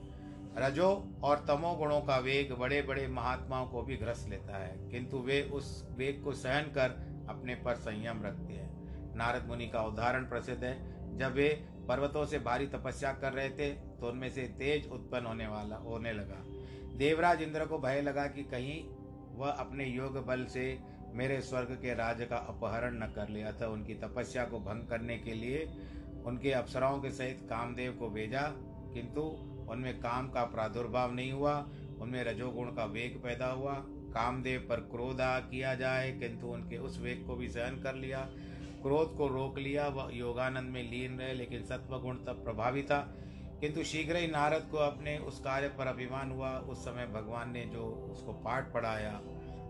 [0.58, 0.88] रजो
[1.24, 5.42] और तमो गुणों का वेग बड़े बड़े महात्माओं को भी ग्रस लेता है, किंतु वे
[5.54, 6.90] उस वेग को सहन कर
[7.30, 10.78] अपने पर संयम रखते हैं। नारद मुनि का उदाहरण प्रसिद्ध है,
[11.18, 11.50] जब वे
[11.88, 16.14] पर्वतों से भारी तपस्या कर रहे थे तो उनमें से तेज उत्पन्न होने वाला, होने
[16.14, 16.44] लगा।
[16.98, 18.84] देवराज इंद्र को भय लगा कि कहीं
[19.36, 20.78] वह अपने योग बल से
[21.14, 25.18] मेरे स्वर्ग के राज्य का अपहरण न कर ले, अतः उनकी तपस्या को भंग करने
[25.18, 25.66] के लिए
[26.26, 28.42] उनके अप्सराओं के सहित कामदेव को भेजा,
[28.94, 29.22] किंतु
[29.70, 31.70] उनमें काम का प्रादुर्भाव नहीं हुआ,
[32.02, 37.00] उनमें रजोगुण का वेग पैदा हुआ। कामदेव पर क्रोध आ किया जाए, किंतु उनके उस
[37.00, 38.30] वेग को भी सहन कर लिया।
[38.82, 43.16] क्रोध को रोक लिया, वह योगानंद में लीन रहे, लेकिन सत्वगुण तब प्रभावी था।
[43.62, 47.66] किंतु शीघ्र ही नारद को अपने उस कार्य पर अभिमान हुआ। उस समय भगवान ने
[47.66, 49.22] जो उसको पाठ पढ़ाया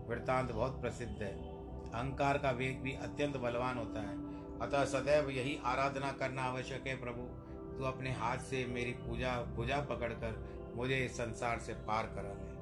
[0.08, 1.56] वृत्तांत बहुत प्रसिद्ध है।
[1.92, 7.00] अहंकार का वेग भी अत्यंत बलवान होता है। अतः सदैव यही आराधना करना आवश्यक है
[7.00, 7.35] प्रभु।
[7.78, 10.32] तू अपने हाथ से मेरी पूजा भुजा पकड़कर
[10.76, 12.54] मुझे इस संसार से पार करा ले।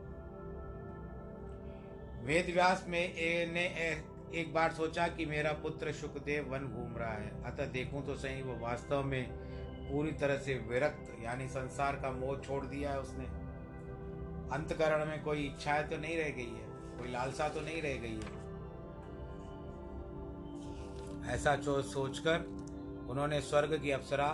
[2.24, 6.96] वेद व्यास में ए, ने ए, एक बार सोचा कि मेरा पुत्र सुखदेव वन घूम
[6.96, 9.24] रहा है। अतः देखूँ तो सही वो वास्तव में
[9.90, 13.24] पूरी तरह से विरक्त यानी संसार का मोह छोड़ दिया है उसने।
[14.52, 16.64] अंतकरण में कोई इच्छाएँ तो नहीं रह गई है
[16.98, 18.42] कोई लालसा तो नहीं रह गई है।
[21.34, 22.38] ऐसा सोचकर
[23.10, 24.26] उन्होंने स्वर्ग की अप्सरा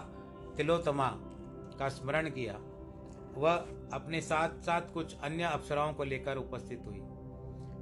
[0.56, 1.08] तिलोतमा
[1.78, 2.54] का स्मरण किया।
[3.34, 3.54] वह
[3.92, 7.00] अपने साथ साथ कुछ अन्य अप्सराओं को लेकर उपस्थित हुई।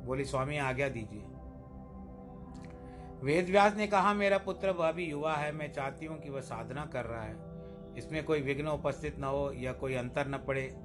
[0.07, 1.25] बोली, स्वामी, आज्ञा दीजिए।
[3.23, 6.87] वेदव्यास ने कहा, मेरा पुत्र वह भी युवा है, मैं चाहती हूँ कि वह साधना
[6.87, 7.37] कर रहा है।
[7.99, 10.77] इसमें कोई विघ्न उपस्थित न हो या कोई अंतर न पड़े।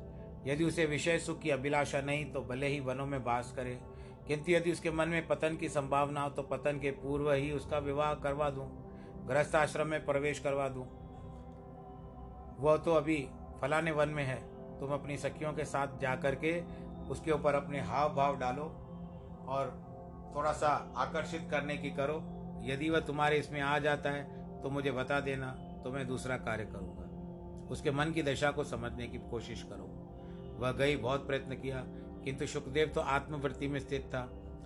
[0.48, 3.80] यदि उसे विषय सुख की अभिलाषा नहीं तो भले ही वनों में बास करे।
[4.28, 7.78] किंतु यदि उसके मन में पतन की संभावना हो तो पतन के पूर्व ही उसका
[7.78, 8.68] विवाह करवा दूँ।
[9.28, 11.03] गृहस्थ आश्रम में प्रवेश करवा दूँ।
[12.64, 13.18] वह तो अभी
[13.62, 14.36] फलाने वन में है।
[14.80, 16.60] तुम अपनी सखियों के साथ जा कर के
[17.10, 18.64] उसके ऊपर अपने हाव भाव डालो
[19.50, 19.72] और
[20.36, 22.22] थोड़ा सा आकर्षित करने की करो।
[22.66, 25.52] यदि वह तुम्हारे इसमें आ जाता है तो मुझे बता देना
[25.84, 29.90] तो मैं दूसरा कार्य करूँगा। उसके मन की दशा को समझने की कोशिश करो।
[30.60, 31.84] वह गई, बहुत प्रयत्न किया,
[32.24, 34.24] किंतु सुखदेव तो आत्मवृत्ति में स्थित था।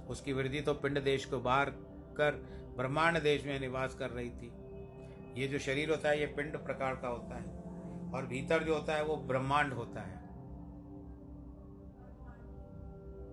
[0.09, 1.69] उसकी वृद्धि तो पिंड देश को बाहर
[2.17, 2.31] कर
[2.77, 4.51] ब्रह्मांड देश में निवास कर रही थी।
[5.41, 7.66] ये जो शरीर होता है, ये पिंड प्रकार का होता है।
[8.13, 10.25] और भीतर जो होता है वो ब्रह्मांड होता है।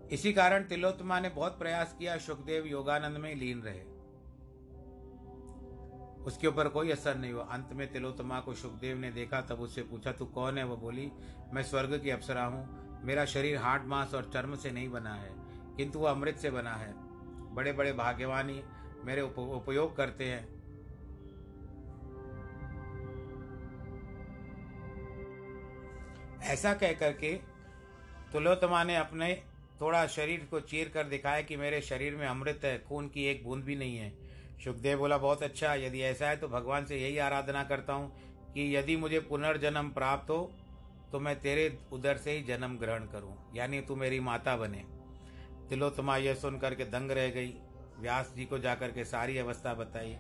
[0.09, 3.83] इसी कारण तिलोत्तमा ने बहुत प्रयास किया सुखदेव योगानंद में लीन रहे।
[6.25, 9.83] उसके ऊपर कोई असर नहीं हुआ। अंत में तिलोत्तमा को सुखदेव ने देखा तब उससे
[9.83, 10.65] पूछा तू कौन है?
[10.65, 11.11] वो बोली
[11.53, 15.31] मैं स्वर्ग की अप्सरा हूँ। मेरा शरीर हाट मांस और चर्म से नहीं बना है
[15.77, 16.93] किंतु वह अमृत से बना है।
[17.55, 18.63] बड़े बड़े भाग्यवानी
[19.05, 20.54] मेरे उप, उपयोग करते हैं।
[26.45, 27.33] ऐसा कह करके
[28.33, 29.35] तुलोत्तमा ने अपने
[29.81, 33.45] थोड़ा शरीर को चीर कर दिखाया कि मेरे शरीर में अमृत है, खून की एक
[33.45, 34.13] बूंद भी नहीं है।
[34.65, 38.75] सुखदेव बोला, बहुत अच्छा यदि ऐसा है तो भगवान से यही आराधना करता हूँ कि
[38.77, 40.51] यदि मुझे पुनर्जन्म प्राप्त हो
[41.13, 44.85] तो मैं तेरे उधर से ही जन्म ग्रहण करूँ, यानी तू मेरी माता बने।
[45.69, 47.55] तिलोत्तमा यह सुन करके दंग रह गई।
[47.99, 50.13] व्यास जी को जाकर के सारी अवस्था बताई।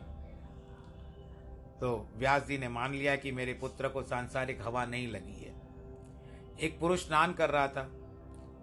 [1.80, 5.54] तो व्यास जी ने मान लिया कि मेरे पुत्र को सांसारिक हवा नहीं लगी है।
[6.61, 7.90] एक पुरुष स्नान कर रहा था।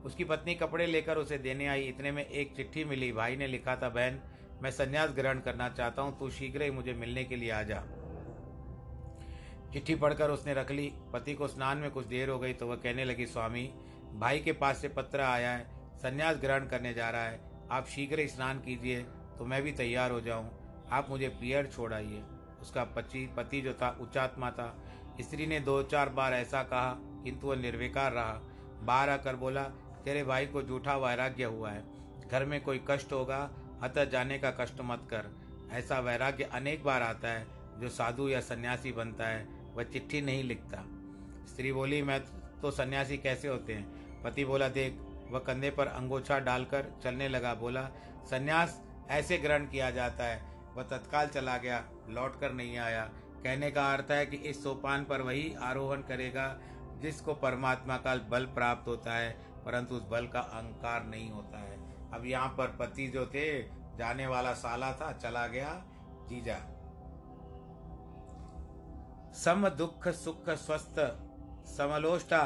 [0.05, 3.75] उसकी पत्नी कपड़े लेकर उसे देने आई। इतने में एक चिट्ठी मिली। भाई ने लिखा
[3.75, 4.19] था, बहन,
[4.63, 7.83] मैं संन्यास ग्रहण करना चाहता हूँ। तू शीघ्र ही मुझे मिलने के लिए आ जा।
[9.73, 12.75] चिट्ठी पढ़कर उसने रख ली। पति को स्नान में कुछ देर हो गई तो वह
[12.75, 13.63] कहने लगी, स्वामी,
[14.13, 15.65] भाई के पास से पत्र आया है।
[15.97, 17.39] संन्यास ग्रहण करने जा रहा है।
[17.71, 19.01] आप शीघ्र ही स्नान कीजिए
[19.37, 20.49] तो मैं भी तैयार हो जाऊँ।
[20.91, 22.23] आप मुझे पियर छोड़ आइए।
[22.61, 24.75] उसका पति पति जो था उच्चात्मा था।
[25.21, 28.41] स्त्री ने दो चार बार ऐसा कहा। किंतु वह निर्विकार रहा।
[28.83, 29.63] बाहर आकर बोला,
[30.05, 31.83] तेरे भाई को जूठा वैराग्य हुआ है।
[32.31, 35.25] घर में कोई कष्ट होगा, अतः जाने का कष्ट मत कर।
[35.71, 37.47] ऐसा वैराग्य अनेक बार आता है,
[37.79, 40.85] जो साधु या सन्यासी बनता है, वह चिट्ठी नहीं लिखता।
[41.47, 42.21] स्त्री बोली, मैं
[42.61, 44.21] तो सन्यासी कैसे होते हैं?
[44.23, 44.99] पति बोला, देख।
[45.31, 47.89] वह कंधे पर अंगोछा डालकर चलने लगा, बोला,
[48.31, 50.43] सन्यास ऐसे ग्रहण किया जाता है।
[50.75, 53.09] वह तत्काल चला गया लौट कर नहीं आया।
[53.43, 56.59] कहने का अर्थ है कि इस सोपान पर वही आरोहण करेगा
[57.01, 59.31] जिसको परमात्मा का बल प्राप्त होता है,
[59.65, 61.79] परंतु उस बल का अहंकार नहीं होता है।
[62.13, 63.61] अब यहाँ पर पति जो थे,
[63.97, 65.73] जाने वाला साला था, चला गया,
[66.29, 66.57] जीजा।
[69.33, 70.99] सम दुख, सुख, स्वस्थ,
[71.67, 72.43] समलोष्टा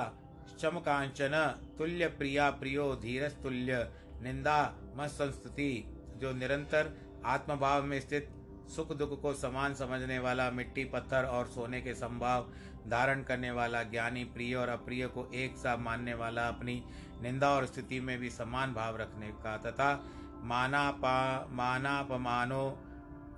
[0.62, 1.34] शम कांचन
[1.78, 3.78] तुल्य प्रिया, प्रियो धीरस तुल्य,
[4.22, 4.60] निंदा
[4.96, 5.72] मत संस्तुति
[6.18, 6.94] जो निरंतर
[7.26, 8.30] आत्मभाव में स्थित
[8.68, 12.50] सुख दुख को समान समझने वाला, मिट्टी, पत्थर और सोने के संभाव
[12.88, 16.84] धारण करने वाला, ज्ञानी, प्रिय और अप्रिय को एक सा मानने वाला, अपनी
[17.22, 20.06] निंदा और स्थिति में भी समान भाव रखने का तथा
[20.44, 22.80] मानापा, मानापमानो,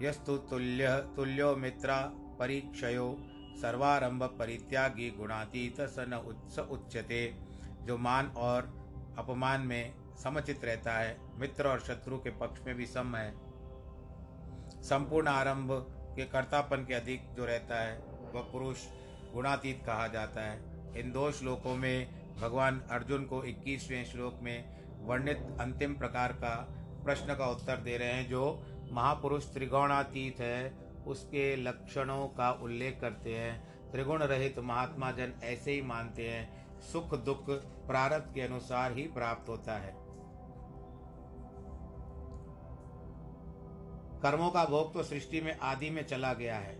[0.01, 3.17] यस्तु तुल्य, तुल्यो मित्रा, परीक्षयो,
[3.61, 7.35] सर्वारंभ परित्यागी गुणातीत सन उच्च उच्चते
[7.83, 8.61] जो मान और
[9.17, 13.46] अपमान में समचित रहता है। मित्र और शत्रु के पक्ष में भी सम है।
[14.89, 15.71] संपूर्ण आरंभ
[16.15, 17.97] के कर्तापन के अधिक जो रहता है,
[18.35, 18.77] वह पुरुष
[19.33, 20.61] गुणातीत कहा जाता है।
[20.99, 24.65] इन दो श्लोकों में भगवान अर्जुन को 21वें श्लोक में
[25.05, 26.55] वर्णित अंतिम प्रकार का
[27.03, 30.73] प्रश्न का उत्तर दे रहे हैं, जो महापुरुष त्रिगुणातीत है,
[31.07, 37.15] उसके लक्षणों का उल्लेख करते हैं। त्रिगुण रहित महात्मा जन ऐसे ही मानते हैं, सुख
[37.15, 37.49] दुख
[37.87, 40.06] प्रारब्ध के अनुसार ही प्राप्त होता है।
[44.23, 46.75] कर्मों का भोग तो सृष्टि में आदि में चला गया है।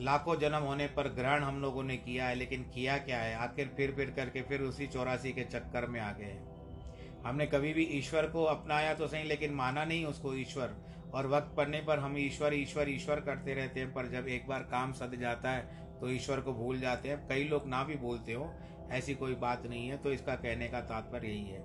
[0.00, 3.34] लाखों जन्म होने पर ग्रहण हम लोगों ने किया है, लेकिन किया क्या है?
[3.36, 7.72] आखिर फिर फिर करके फिर उसी चौरासी के चक्कर में आ गए हैं। हमने कभी
[7.72, 10.76] भी ईश्वर को अपनाया तो सही, लेकिन माना नहीं उसको ईश्वर।
[11.14, 14.62] और वक्त पड़ने पर हम ईश्वर ईश्वर ईश्वर करते रहते हैं, पर जब एक बार
[14.62, 18.32] काम सद जाता है तो ईश्वर को भूल जाते हैं। कई लोग ना भी बोलते
[18.32, 18.52] हो,
[18.90, 21.60] ऐसी कोई बात नहीं है तो इसका कहने का तात्पर्य यही है।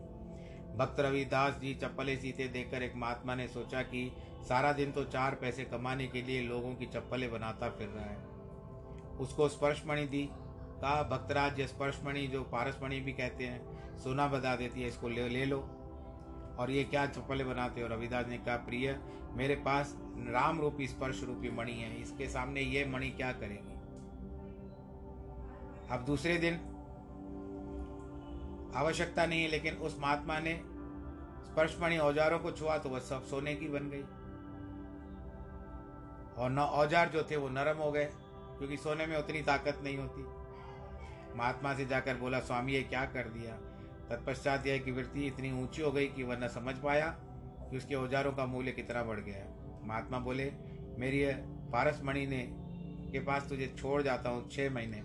[0.77, 4.05] भक्त रविदास जी चप्पलें सीते देखकर एक महात्मा ने सोचा कि
[4.43, 8.17] सारा दिन तो चार पैसे कमाने के लिए लोगों की चप्पलें बनाता फिर रहा है।
[9.17, 10.29] उसको स्पर्शमणि दी।
[10.81, 15.29] कहा, भक्तराज, ये स्पर्शमणि जो पारसमणि भी कहते हैं, सोना बता देती है, इसको ले
[15.29, 15.59] ले लो।
[16.59, 17.87] और ये क्या चप्पलें बनाते हो?
[17.87, 18.99] रविदास ने कहा, प्रिय,
[19.31, 19.95] मेरे पास
[20.27, 23.73] राम रूपी स्पर्श रूपी मणि है, इसके सामने ये मणि क्या करेगी?
[25.91, 26.53] अब दूसरे दिन,
[28.75, 30.53] आवश्यकता नहीं है लेकिन उस महात्मा ने
[31.45, 34.03] स्पर्शमणि औजारों को छुआ तो वह सब सोने की बन गई।
[36.37, 38.05] और न औज़ार जो थे वो नरम हो गए,
[38.57, 40.25] क्योंकि सोने में उतनी ताकत नहीं होती।
[41.37, 43.53] महात्मा से जाकर बोला, स्वामी, ये क्या कर दिया?
[44.09, 47.07] तत्पश्चात यह कि वृत्ति इतनी ऊँची हो गई कि वह न समझ पाया
[47.69, 49.45] कि उसके औजारों का मूल्य कितना बढ़ गया।
[49.83, 50.51] महात्मा बोले,
[50.97, 51.25] मेरी
[51.71, 52.41] पारस मणि ने,
[53.11, 55.01] के पास तुझे छोड़ जाता हूँ छः महीने।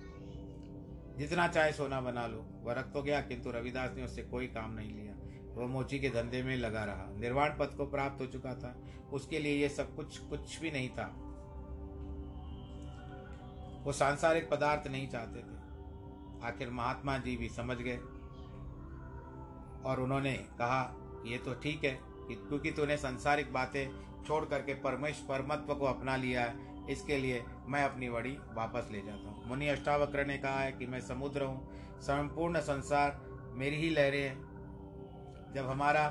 [1.19, 4.75] जितना चाहे सोना बना लो, वह रख तो गया, किंतु रविदास ने उससे कोई काम
[4.75, 5.08] नहीं लिया।
[5.59, 8.75] वह मोची के धंधे में लगा रहा। निर्वाण पद को प्राप्त हो चुका था।
[9.13, 11.07] उसके लिए ये सब कुछ कुछ भी नहीं था।
[13.85, 17.97] वो सांसारिक पदार्थ नहीं चाहते थे। आखिर महात्मा जी भी समझ गए
[19.85, 20.83] और उन्होंने कहा,
[21.27, 21.99] ये तो ठीक है
[22.29, 23.89] क्योंकि तूने सांसारिक बातें
[24.27, 29.01] छोड़ करके परमेश, परमत्व को अपना लिया है, इसके लिए मैं अपनी वड़ी वापस ले
[29.03, 31.69] जाता हूँ। मुनि अष्टावक्र ने कहा है कि मैं समुद्र हूँ,
[32.01, 33.21] संपूर्ण संसार
[33.55, 34.48] मेरी ही लहरें हैं।
[35.55, 36.07] जब हमारा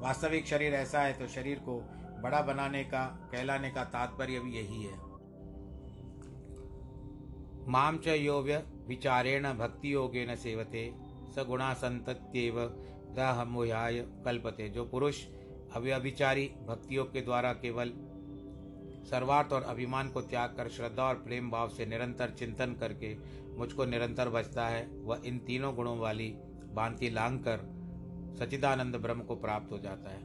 [0.00, 1.80] वास्तविक शरीर ऐसा है तो शरीर को
[2.22, 4.96] बड़ा बनाने का, कहलाने का तात्पर्य भी यही है।
[7.68, 10.90] माम च योव्य विचारेण भक्ति योगेन सेवते
[11.36, 12.60] सगुणा संतत्येव
[13.16, 15.24] दहमुहाय कल्पते। जो पुरुष
[15.76, 17.92] अव्यभिचारी भक्तियों के द्वारा केवल
[19.10, 23.14] सर्वार्थ और अभिमान को त्याग कर श्रद्धा और प्रेम भाव से निरंतर चिंतन करके
[23.58, 26.34] मुझको निरंतर बचता है, वह इन तीनों गुणों वाली
[26.78, 27.58] भांति लांग कर
[28.38, 30.22] सचिदानंद ब्रह्म को प्राप्त हो जाता है।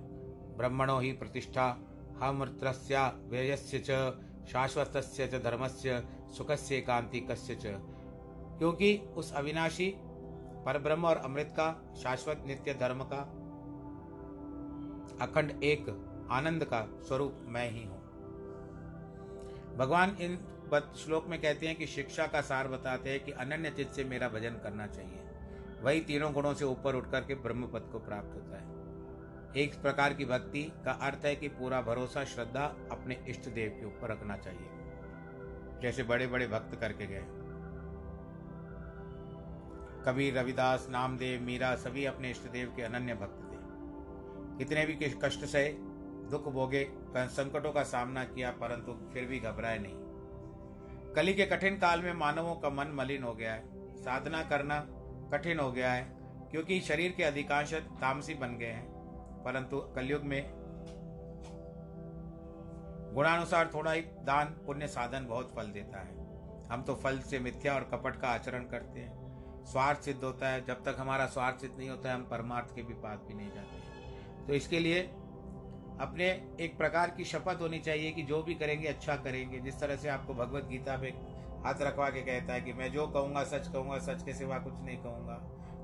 [0.57, 1.77] ब्रह्मणो ही प्रतिष्ठा
[2.17, 3.89] हमृतस्या व्ययस्य च
[4.47, 6.03] शाश्वत च, धर्मस्य,
[6.37, 7.61] सुखस्य कांतिकस्य च।
[8.57, 9.93] क्योंकि उस अविनाशी,
[10.65, 13.21] परब्रह्म और अमृत का, शाश्वत, नित्य धर्म का,
[15.25, 15.85] अखंड एक,
[16.31, 18.01] आनंद का स्वरूप मैं ही हूँ।
[19.77, 20.35] भगवान इन
[20.97, 24.29] श्लोक में कहते हैं कि शिक्षा का सार बताते हैं कि अनन्य चित से मेरा
[24.29, 25.19] भजन करना चाहिए।
[25.83, 28.71] वही तीनों गुणों से ऊपर उठ करके ब्रह्म पद को प्राप्त होता है।
[29.55, 33.85] एक प्रकार की भक्ति का अर्थ है कि पूरा भरोसा, श्रद्धा अपने इष्ट देव के
[33.85, 34.69] ऊपर रखना चाहिए,
[35.81, 37.23] जैसे बड़े बड़े भक्त करके गए।
[40.05, 43.57] कबीर, रविदास, नामदेव, मीरा सभी अपने इष्ट देव के अनन्य भक्त थे।
[44.57, 45.69] कितने भी कष्ट सहे
[46.29, 52.01] दुख भोगे संकटों का सामना किया, परंतु फिर भी घबराए नहीं। कली के कठिन काल
[52.01, 54.79] में मानवों का मन मलिन हो गया है। साधना करना
[55.31, 56.03] कठिन हो गया है,
[56.51, 58.91] क्योंकि शरीर के अधिकांश तामसी बन गए हैं।
[59.43, 60.41] परंतु कलयुग में
[63.15, 66.21] गुणानुसार थोड़ा ही दान, पुण्य साधन बहुत फल देता है।
[66.65, 70.63] हम तो फल से मिथ्या और कपट का आचरण करते हैं। स्वार्थ सिद्ध होता है।
[70.65, 73.51] जब तक हमारा स्वार्थ सिद्ध नहीं होता है, हम परमार्थ के भी पास भी नहीं
[73.51, 75.01] जाते तो इसके लिए
[75.99, 76.25] अपने
[76.59, 80.09] एक प्रकार की शपथ होनी चाहिए कि जो भी करेंगे अच्छा करेंगे। जिस तरह से
[80.09, 81.11] आपको भगवत गीता में
[81.65, 84.73] हाथ रखवा के कहता है कि मैं जो कहूँगा, सच कहूँगा, सच के सिवा कुछ
[84.81, 85.33] नहीं कहूँगा।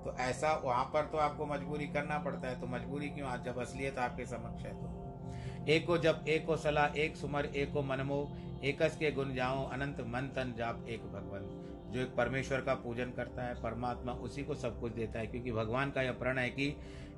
[0.06, 3.28] तो ऐसा वहाँ पर तो आपको मजबूरी करना पड़ता है तो मजबूरी क्यों?
[3.28, 7.46] आज जब असलियत आपके समक्ष है तो। एक को जब एक को सलाह, एक सुमर,
[7.46, 12.16] एक को मनमो, एकस के गुण जाओ, अनंत मन तन जाप, एक भगवान। जो एक
[12.16, 16.02] परमेश्वर का पूजन करता है, परमात्मा उसी को सब कुछ देता है, क्योंकि भगवान का
[16.02, 16.76] यह प्रण है कि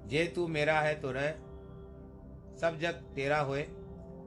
[0.07, 1.31] जे तू मेरा है तो रह।
[2.61, 3.61] सब जग तेरा होए,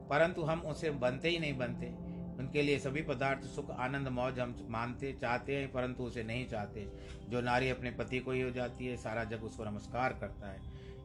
[0.09, 2.04] परंतु हम उसे बनते ही नहीं बनते।
[2.39, 6.87] उनके लिए सभी पदार्थ सुख, आनंद, मौज हम मानते, चाहते हैं, परंतु उसे नहीं चाहते।
[7.29, 10.61] जो नारी अपने पति को ही हो जाती है, सारा जग उसको नमस्कार करता है।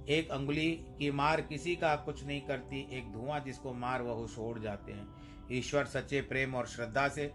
[0.08, 4.58] एक अंगुली की मार किसी का कुछ नहीं करती, एक धुआँ जिसको मार वह छोड़
[4.58, 5.08] जाते हैं।
[5.52, 7.32] ईश्वर सच्चे प्रेम और श्रद्धा से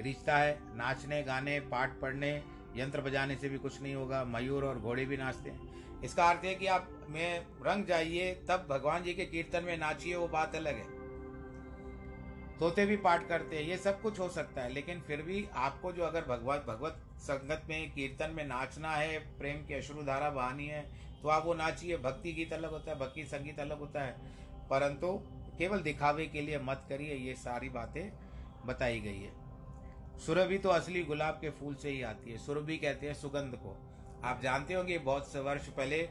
[0.00, 2.42] रिश्ता है। नाचने, गाने, पाठ पढ़ने,
[2.76, 5.60] यंत्र बजाने से भी कुछ नहीं होगा, मयूर और घोड़े भी नाचते हैं।
[6.00, 10.16] इसका अर्थ है कि आप में रंग जाइए, तब भगवान जी के कीर्तन में नाचिए,
[10.16, 10.97] वो बात अलग है।
[12.60, 15.92] तोते भी पाठ करते हैं, ये सब कुछ हो सकता है, लेकिन फिर भी आपको
[15.92, 20.86] जो अगर भगवत भगवत संगत में, कीर्तन में नाचना है, प्रेम की अश्रुधारा बहानी है
[21.22, 24.16] तो आप वो नाचिए, भक्ति गीत अलग होता है, भक्ति संगीत अलग होता है,
[24.70, 25.12] परंतु
[25.58, 28.10] केवल दिखावे के लिए मत करिए, ये सारी बातें
[28.66, 29.32] बताई गई है।
[30.18, 33.76] सुरभि तो असली गुलाब के फूल से ही आती है, सुरभि कहते हैं सुगंध को।
[34.24, 36.08] आप जानते होंगे, बहुत से वर्ष पहले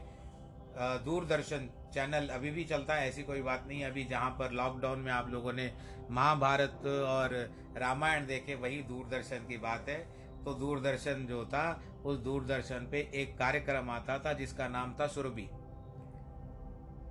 [1.04, 5.12] दूरदर्शन चैनल अभी भी चलता है, ऐसी कोई बात नहीं अभी जहाँ पर लॉकडाउन में
[5.12, 5.72] आप लोगों ने
[6.10, 9.98] महाभारत और रामायण देखे, वही दूरदर्शन की बात है।
[10.44, 15.48] तो दूरदर्शन जो था, उस दूरदर्शन पे एक कार्यक्रम आता था, जिसका नाम था सुरभि।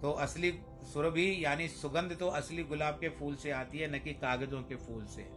[0.02, 0.60] तो असली
[0.94, 4.76] सुरभि, यानी सुगंध तो असली गुलाब के फूल से आती है, न कि कागजों के
[4.76, 5.30] फूल से।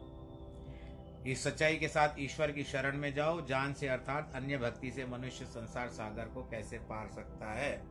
[1.31, 5.07] इस सच्चाई के साथ ईश्वर की शरण में जाओ, जान से अर्थात अन्य भक्ति से
[5.07, 7.90] मनुष्य संसार सागर को कैसे पार सकता है?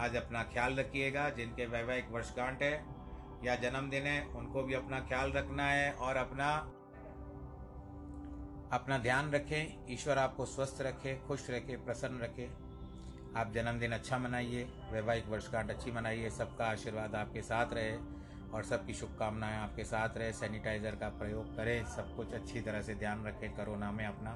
[0.00, 2.72] आज अपना ख्याल रखिएगा। जिनके वैवाहिक वर्षगांठ है
[3.44, 6.50] या जन्मदिन है, उनको भी अपना ख्याल रखना है और अपना
[8.72, 12.48] अपना ध्यान रखें। ईश्वर आपको स्वस्थ रखे, खुश रखे, प्रसन्न रखे।
[13.36, 17.96] आप जन्मदिन अच्छा मनाइए, वैवाहिक वर्षगांठ अच्छी मनाइए। सबका आशीर्वाद आपके साथ रहे
[18.50, 22.94] और सबकी शुभकामनाएँ आपके साथ रहे। सैनिटाइज़र का प्रयोग करें, सब कुछ अच्छी तरह से
[22.94, 24.30] ध्यान रखें कोरोना में अपना।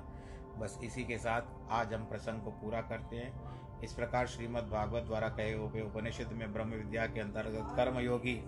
[0.59, 5.03] बस इसी के साथ आज हम प्रसंग को पूरा करते हैं। इस प्रकार श्रीमद् भागवत
[5.03, 8.45] द्वारा कहे हुए उपनिषद में ब्रह्म विद्या के अंतर्गत कर्मयोगी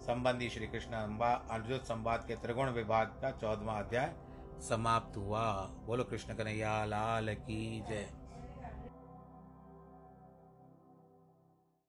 [0.00, 4.12] संबंधी श्री कृष्ण अम्बा अर्जुन संवाद के त्रिगुण विभाग का चौदवा अध्याय
[4.68, 8.23] समाप्त हुआ। बोलो कृष्ण कन्हैया, लाल की जय।